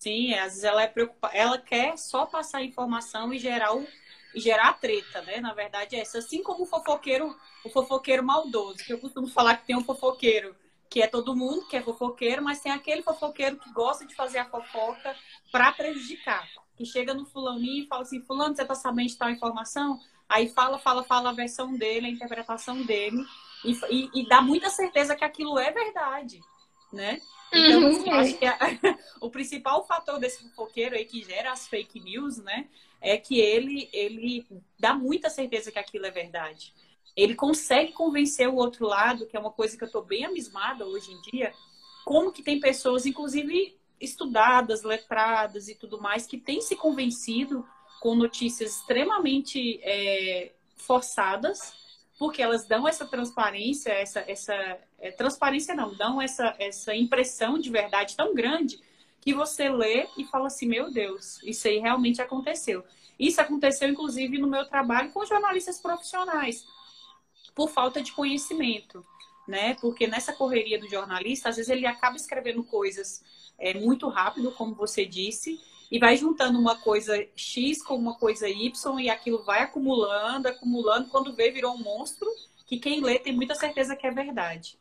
[0.00, 3.86] Sim, às vezes ela é preocupada, ela quer só passar informação e gerar o
[4.34, 5.40] gerar treta, né?
[5.40, 6.00] Na verdade é.
[6.00, 10.56] Assim como o fofoqueiro, o fofoqueiro maldoso, que eu costumo falar que tem um fofoqueiro
[10.88, 14.38] que é todo mundo que é fofoqueiro, mas tem aquele fofoqueiro que gosta de fazer
[14.38, 15.14] a fofoca
[15.52, 16.48] para prejudicar.
[16.76, 20.00] Que chega no fulaninho e fala assim, fulano, você tá sabendo de tal informação?
[20.28, 23.22] Aí fala, fala, fala a versão dele, a interpretação dele,
[23.64, 26.40] e, e, e dá muita certeza que aquilo é verdade,
[26.92, 27.20] né?
[27.52, 27.88] Então, uhum.
[27.88, 28.58] assim, acho que a,
[29.20, 32.68] o principal fator desse fofoqueiro aí que gera as fake news, né?
[33.00, 34.46] É que ele, ele
[34.78, 36.72] dá muita certeza que aquilo é verdade
[37.16, 40.86] ele consegue convencer o outro lado, que é uma coisa que eu estou bem amismada
[40.86, 41.52] hoje em dia,
[42.04, 47.66] como que tem pessoas, inclusive estudadas, letradas e tudo mais, que têm se convencido
[48.00, 51.74] com notícias extremamente é, forçadas,
[52.20, 54.52] porque elas dão essa transparência, essa, essa
[54.98, 58.78] é, transparência não, dão essa, essa impressão de verdade tão grande
[59.22, 62.84] que você lê e fala assim, meu Deus, isso aí realmente aconteceu.
[63.18, 66.66] Isso aconteceu, inclusive, no meu trabalho com jornalistas profissionais
[67.54, 69.02] por falta de conhecimento,
[69.48, 69.72] né?
[69.80, 73.24] Porque nessa correria do jornalista, às vezes ele acaba escrevendo coisas
[73.60, 78.48] é, muito rápido, como você disse, e vai juntando uma coisa X com uma coisa
[78.48, 82.28] Y e aquilo vai acumulando, acumulando, quando vê virou um monstro
[82.66, 84.78] que quem lê tem muita certeza que é verdade.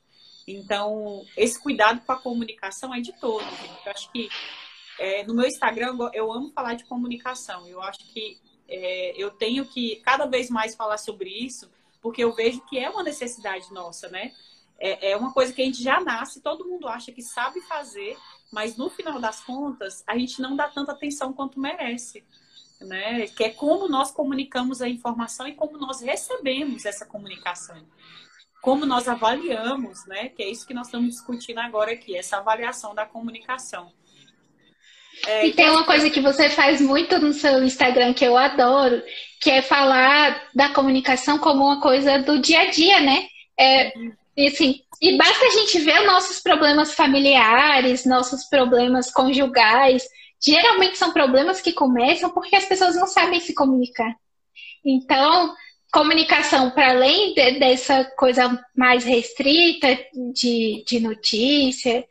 [0.48, 3.44] Então, esse cuidado com a comunicação é de todo.
[3.44, 3.86] Gente.
[3.86, 4.30] Eu acho que
[5.00, 7.68] é, no meu Instagram eu amo falar de comunicação.
[7.68, 11.70] Eu acho que é, eu tenho que cada vez mais falar sobre isso,
[12.02, 14.34] porque eu vejo que é uma necessidade nossa, né?
[14.78, 18.16] É, é uma coisa que a gente já nasce, todo mundo acha que sabe fazer,
[18.52, 22.24] mas no final das contas, a gente não dá tanta atenção quanto merece.
[22.82, 23.28] Né?
[23.28, 27.86] Que é como nós comunicamos a informação e como nós recebemos essa comunicação.
[28.62, 30.30] Como nós avaliamos, né?
[30.30, 33.92] Que é isso que nós estamos discutindo agora aqui, essa avaliação da comunicação.
[35.26, 39.02] É, e tem uma coisa que você faz muito no seu Instagram que eu adoro,
[39.42, 43.28] que é falar da comunicação como uma coisa do dia a dia, né?
[43.60, 43.94] É,
[44.36, 50.08] e, assim, e basta a gente ver nossos problemas familiares, nossos problemas conjugais.
[50.42, 54.16] Geralmente são problemas que começam porque as pessoas não sabem se comunicar.
[54.86, 55.54] Então,
[55.92, 59.98] comunicação, para além de, dessa coisa mais restrita
[60.34, 62.06] de, de notícia,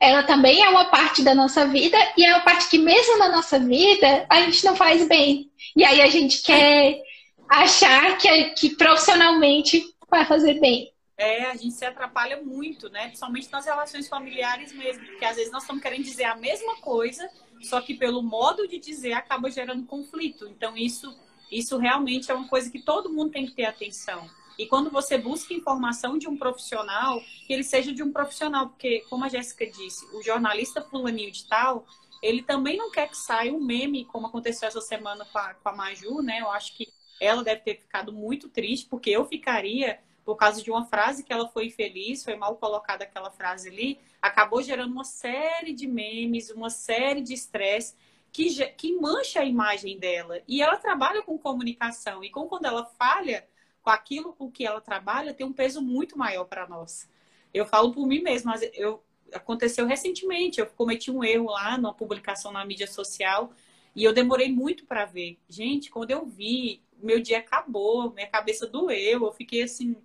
[0.00, 3.30] ela também é uma parte da nossa vida e é uma parte que, mesmo na
[3.30, 5.50] nossa vida, a gente não faz bem.
[5.74, 7.00] E aí a gente quer
[7.48, 10.93] achar que, que profissionalmente vai fazer bem.
[11.16, 13.06] É, a gente se atrapalha muito, né?
[13.06, 17.30] Principalmente nas relações familiares mesmo, porque às vezes nós estamos querendo dizer a mesma coisa,
[17.62, 20.48] só que pelo modo de dizer acaba gerando conflito.
[20.48, 21.16] Então isso,
[21.50, 24.28] isso realmente é uma coisa que todo mundo tem que ter atenção.
[24.58, 29.04] E quando você busca informação de um profissional, que ele seja de um profissional, porque,
[29.10, 31.84] como a Jéssica disse, o jornalista fulaninho de tal,
[32.22, 35.68] ele também não quer que saia um meme, como aconteceu essa semana com a, com
[35.68, 36.40] a Maju, né?
[36.40, 36.88] Eu acho que
[37.20, 41.32] ela deve ter ficado muito triste, porque eu ficaria por causa de uma frase que
[41.32, 46.50] ela foi infeliz, foi mal colocada aquela frase ali, acabou gerando uma série de memes,
[46.50, 47.94] uma série de estresse
[48.32, 50.40] que, que mancha a imagem dela.
[50.48, 53.46] E ela trabalha com comunicação, e com quando ela falha,
[53.82, 57.08] com aquilo com que ela trabalha tem um peso muito maior para nós.
[57.52, 61.92] Eu falo por mim mesma, mas eu aconteceu recentemente, eu cometi um erro lá numa
[61.92, 63.52] publicação na mídia social
[63.94, 65.38] e eu demorei muito para ver.
[65.48, 69.96] Gente, quando eu vi, meu dia acabou, minha cabeça doeu, eu fiquei assim,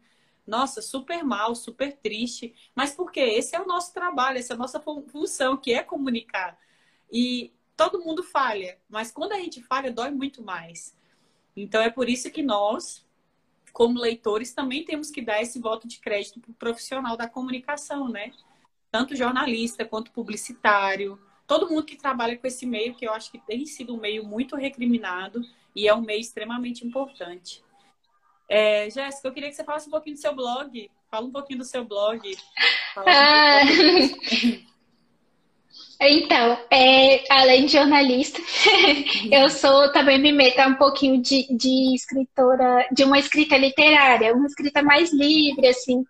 [0.49, 2.53] nossa, super mal, super triste.
[2.75, 3.21] Mas por quê?
[3.21, 6.57] Esse é o nosso trabalho, essa é a nossa função, que é comunicar.
[7.11, 10.97] E todo mundo falha, mas quando a gente falha, dói muito mais.
[11.55, 13.05] Então é por isso que nós,
[13.71, 18.09] como leitores, também temos que dar esse voto de crédito para o profissional da comunicação,
[18.09, 18.33] né?
[18.91, 23.39] Tanto jornalista quanto publicitário, todo mundo que trabalha com esse meio, que eu acho que
[23.39, 25.41] tem sido um meio muito recriminado
[25.75, 27.63] e é um meio extremamente importante.
[28.49, 30.89] É, Jéssica, eu queria que você falasse um pouquinho do seu blog.
[31.09, 32.19] Fala um pouquinho do seu blog.
[32.97, 33.61] Ah.
[36.01, 38.39] Então, é, além de jornalista,
[39.29, 44.47] eu sou também me meto um pouquinho de, de escritora, de uma escrita literária, uma
[44.47, 46.05] escrita mais livre, assim.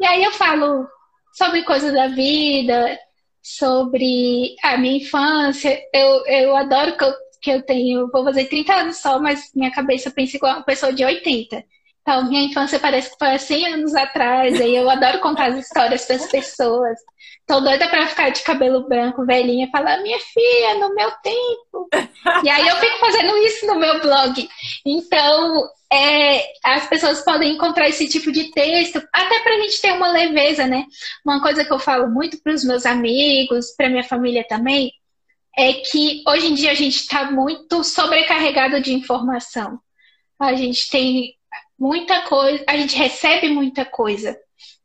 [0.00, 0.88] E aí eu falo
[1.32, 2.98] sobre coisas da vida,
[3.40, 5.80] sobre a minha infância.
[5.94, 9.70] Eu, eu adoro que eu, que eu tenho, vou fazer 30 anos só, mas minha
[9.70, 11.64] cabeça pensa igual uma pessoa de 80.
[12.08, 15.58] Então, minha infância parece que foi há 100 anos atrás, e eu adoro contar as
[15.58, 16.98] histórias das pessoas.
[17.46, 21.86] Tô doida pra ficar de cabelo branco, velhinha, e falar, minha filha, no meu tempo.
[22.42, 24.48] E aí eu fico fazendo isso no meu blog.
[24.86, 30.10] Então, é, as pessoas podem encontrar esse tipo de texto, até pra gente ter uma
[30.10, 30.86] leveza, né?
[31.22, 34.90] Uma coisa que eu falo muito pros meus amigos, pra minha família também,
[35.58, 39.78] é que hoje em dia a gente está muito sobrecarregado de informação.
[40.40, 41.37] A gente tem
[41.78, 44.36] muita coisa, a gente recebe muita coisa.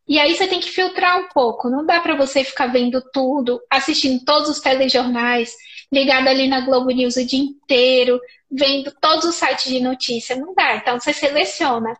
[0.07, 1.69] E aí você tem que filtrar um pouco.
[1.69, 5.55] Não dá para você ficar vendo tudo, assistindo todos os telejornais,
[5.91, 8.19] ligado ali na Globo News o dia inteiro,
[8.51, 10.35] vendo todos os sites de notícia.
[10.35, 10.75] Não dá.
[10.75, 11.95] Então você seleciona.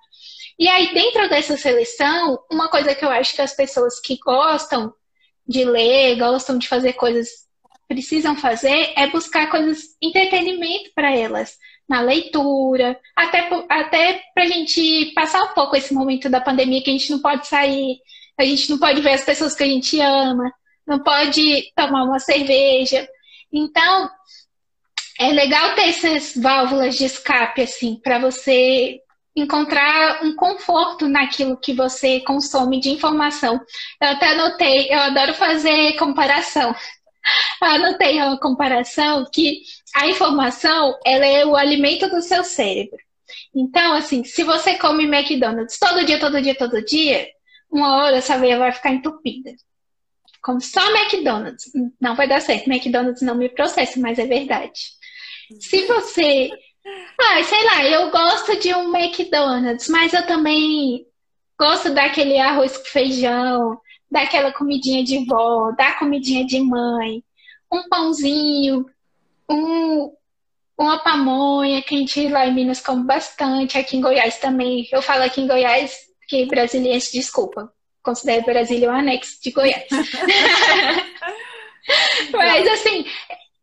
[0.60, 4.94] E aí, dentro dessa seleção, uma coisa que eu acho que as pessoas que gostam
[5.48, 7.28] de ler, gostam de fazer coisas,
[7.88, 11.58] precisam fazer, é buscar coisas, entretenimento para elas
[11.88, 16.90] na leitura, até, até para a gente passar um pouco esse momento da pandemia que
[16.90, 17.98] a gente não pode sair,
[18.38, 20.52] a gente não pode ver as pessoas que a gente ama,
[20.88, 23.08] não pode tomar uma cerveja.
[23.52, 24.10] Então,
[25.20, 29.00] é legal ter essas válvulas de escape, assim, para você
[29.36, 33.60] encontrar um conforto naquilo que você consome de informação.
[34.02, 36.76] Eu até anotei, eu adoro fazer comparação.
[37.62, 39.62] Eu anotei uma comparação que
[39.96, 42.98] a informação ela é o alimento do seu cérebro.
[43.56, 47.28] Então, assim, se você come McDonald's todo dia, todo dia, todo dia,
[47.72, 49.52] uma hora essa veia vai ficar entupida.
[50.42, 51.72] Como só McDonald's,
[52.02, 52.70] não vai dar certo.
[52.70, 54.82] McDonald's não me processa, mas é verdade.
[55.60, 56.50] Se você.
[57.18, 61.06] Ah, sei lá, eu gosto de um McDonald's, mas eu também
[61.58, 63.80] gosto daquele arroz com feijão,
[64.14, 67.24] daquela comidinha de vó, da comidinha de mãe,
[67.72, 68.86] um pãozinho,
[69.50, 70.14] um,
[70.78, 74.88] uma pamonha, que a gente lá em Minas come bastante, aqui em Goiás também.
[74.92, 75.98] Eu falo aqui em Goiás,
[76.28, 79.88] que brasileiros, desculpa, considero Brasília um anexo de Goiás.
[82.32, 83.06] Mas assim,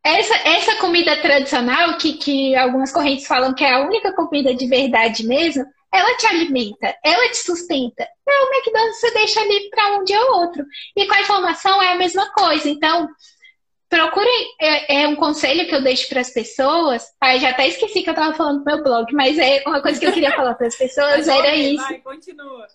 [0.04, 4.66] essa, essa comida tradicional, que, que algumas correntes falam que é a única comida de
[4.66, 8.08] verdade mesmo, ela te alimenta, ela te sustenta.
[8.22, 10.64] Então, o McDonald's você deixa ali para um dia ou outro.
[10.96, 12.68] E com a informação é a mesma coisa.
[12.68, 13.08] Então,
[13.88, 17.04] procurem, é, é, um conselho que eu deixo para as pessoas.
[17.20, 19.98] Ah, já até esqueci que eu estava falando no meu blog, mas é uma coisa
[19.98, 21.82] que eu queria falar para as pessoas era isso.
[21.82, 22.66] Vai, continua.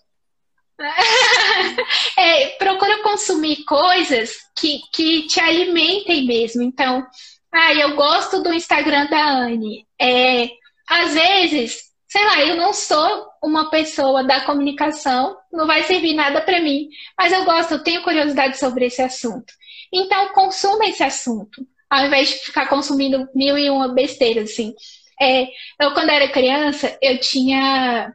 [2.18, 6.62] é, procura consumir coisas que, que te alimentem mesmo.
[6.62, 7.06] Então,
[7.50, 9.86] ah, eu gosto do Instagram da Anne.
[9.98, 10.50] É,
[10.86, 11.86] às vezes,
[12.16, 16.88] sei lá, eu não sou uma pessoa da comunicação, não vai servir nada para mim,
[17.18, 19.52] mas eu gosto, eu tenho curiosidade sobre esse assunto.
[19.92, 24.74] Então, consuma esse assunto, ao invés de ficar consumindo mil e uma besteiras, assim.
[25.20, 25.42] É,
[25.78, 28.14] eu, quando era criança, eu tinha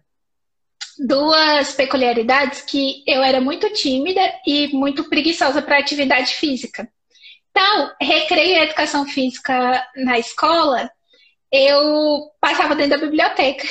[0.98, 6.90] duas peculiaridades que eu era muito tímida e muito preguiçosa para atividade física.
[7.52, 10.90] Então, recreio e educação física na escola,
[11.52, 13.68] eu passava dentro da biblioteca.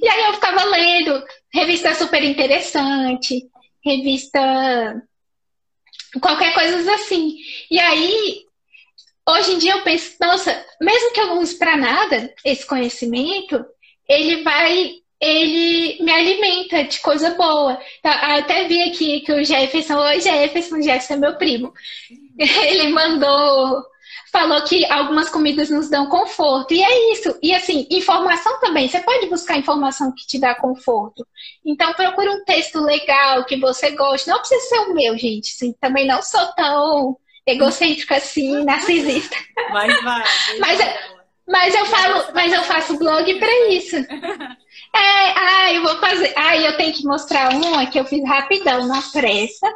[0.00, 3.48] E aí eu ficava lendo revista super interessante,
[3.84, 5.02] revista
[6.20, 7.36] qualquer coisa assim.
[7.70, 8.44] E aí,
[9.28, 13.64] hoje em dia eu penso, nossa, mesmo que eu não use para nada esse conhecimento,
[14.08, 17.80] ele vai, ele me alimenta de coisa boa.
[17.98, 21.72] Então, até vi aqui que o Jefferson, oi Jefferson, Jefferson é meu primo.
[22.38, 23.84] Ele mandou
[24.32, 26.72] falou que algumas comidas nos dão conforto.
[26.72, 27.38] E é isso.
[27.42, 28.88] E assim, informação também.
[28.88, 31.26] Você pode buscar informação que te dá conforto.
[31.64, 34.28] Então, procure um texto legal que você goste.
[34.28, 35.52] Não precisa ser o meu, gente.
[35.52, 39.36] Assim, também não sou tão egocêntrica assim, narcisista.
[39.70, 40.24] Mas vai.
[40.60, 40.80] mas,
[41.46, 43.96] mas eu falo, mas eu faço blog para isso.
[44.94, 46.34] É, ah, eu vou fazer.
[46.36, 49.66] Ah, eu tenho que mostrar uma que eu fiz rapidão, na pressa.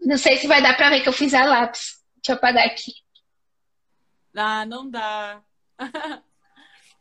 [0.00, 1.93] Não sei se vai dar para ver que eu fiz a lápis.
[2.24, 2.92] Deixa eu apagar aqui.
[4.34, 5.42] Ah, não dá.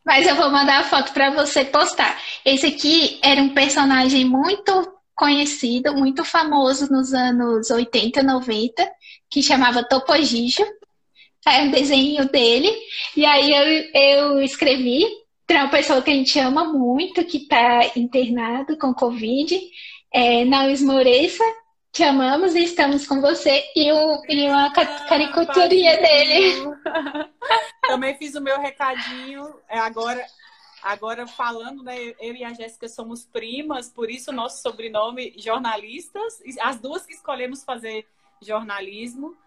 [0.05, 2.21] Mas eu vou mandar a foto para você postar.
[2.43, 8.91] Esse aqui era um personagem muito conhecido, muito famoso nos anos 80, 90,
[9.29, 10.65] que chamava Topojijo.
[11.47, 12.69] É um desenho dele.
[13.15, 15.05] E aí eu, eu escrevi
[15.47, 19.57] para uma pessoa que a gente ama muito, que está internado com Covid.
[20.11, 21.43] É, não esmoreça,
[21.93, 23.63] te amamos e estamos com você.
[23.75, 26.75] E, o, e uma ah, caricaturinha dele.
[27.87, 29.55] Também fiz o meu recadinho.
[29.69, 30.25] É agora,
[30.81, 31.95] agora falando, né?
[32.19, 36.41] Eu e a Jéssica somos primas, por isso o nosso sobrenome jornalistas.
[36.59, 38.07] As duas que escolhemos fazer
[38.41, 39.37] jornalismo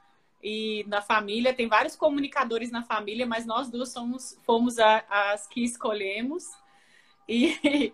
[0.41, 5.49] e na família tem vários comunicadores na família, mas nós duas somos fomos a, as
[5.49, 6.45] que escolhemos
[7.29, 7.93] e,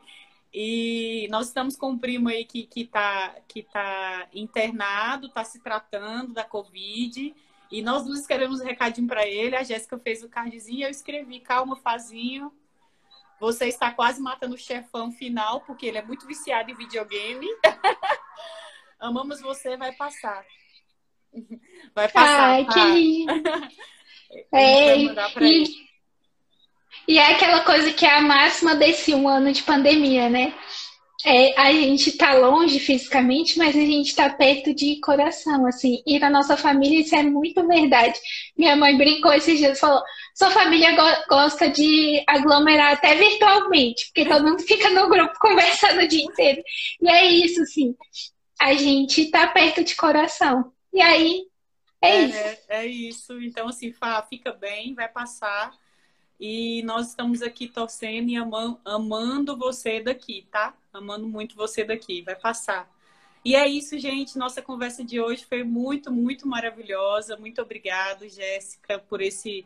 [0.55, 6.35] e nós estamos com um primo aí que está que tá internado, está se tratando
[6.35, 7.35] da covid
[7.71, 9.57] e nós duas escrevemos um recadinho para ele.
[9.57, 12.53] A Jéssica fez o cardzinho, eu escrevi calma, fazinho.
[13.41, 17.47] Você está quase matando o chefão final porque ele é muito viciado em videogame.
[19.01, 20.45] Amamos você, vai passar.
[21.95, 22.51] Vai passar.
[22.51, 23.33] Ai, que lindo.
[24.53, 25.92] é, e,
[27.07, 30.55] e é aquela coisa que é a máxima desse um ano de pandemia, né?
[31.25, 36.03] É, a gente está longe fisicamente, mas a gente está perto de coração, assim.
[36.05, 38.19] E na nossa família isso é muito verdade.
[38.57, 40.03] Minha mãe brincou esses dias, falou:
[40.35, 46.03] sua família go gosta de aglomerar até virtualmente, porque todo mundo fica no grupo conversando
[46.03, 46.63] o dia inteiro.
[47.01, 47.95] E é isso, assim.
[48.61, 50.73] A gente está perto de coração.
[50.93, 51.43] E aí,
[52.03, 52.39] é, é isso.
[52.39, 53.41] É, é isso.
[53.41, 55.73] Então, assim, Fá, fica bem, vai passar.
[56.45, 60.75] E nós estamos aqui torcendo e amando, amando você daqui, tá?
[60.93, 62.21] Amando muito você daqui.
[62.23, 62.91] Vai passar.
[63.45, 64.37] E é isso, gente.
[64.37, 67.37] Nossa conversa de hoje foi muito, muito maravilhosa.
[67.37, 69.65] Muito obrigado, Jéssica, por esse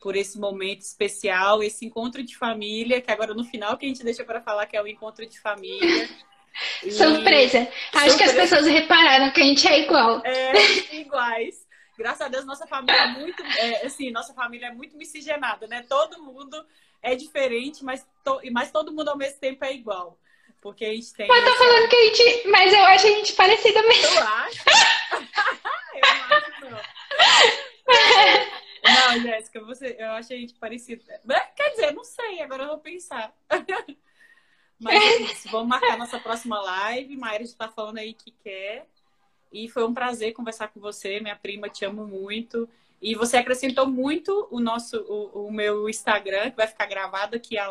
[0.00, 4.04] por esse momento especial, esse encontro de família, que agora no final que a gente
[4.04, 6.08] deixa para falar que é o encontro de família.
[6.88, 7.68] Surpresa.
[7.94, 8.16] Acho Surpresa.
[8.16, 10.22] que as pessoas repararam que a gente é igual.
[10.24, 11.61] É, iguais.
[11.96, 15.84] Graças a Deus, nossa família é muito, é, assim, nossa família é muito miscigenada, né?
[15.88, 16.64] Todo mundo
[17.02, 20.18] é diferente, mas, to, mas todo mundo ao mesmo tempo é igual.
[20.60, 21.26] Porque a gente tem.
[21.26, 22.48] Mas tô falando que a gente.
[22.48, 24.16] Mas eu acho a gente parecida mesmo.
[24.16, 24.64] Eu acho.
[25.96, 26.80] eu acho não.
[28.84, 31.02] Não, Jéssica, você, eu acho a gente parecida.
[31.56, 33.34] Quer dizer, não sei, agora eu vou pensar.
[34.80, 37.16] Mas é isso, vamos marcar nossa próxima live.
[37.16, 38.88] Maíra já está falando aí que quer.
[39.52, 42.68] E foi um prazer conversar com você, minha prima, te amo muito.
[43.00, 47.58] E você acrescentou muito o nosso, o, o meu Instagram, que vai ficar gravado aqui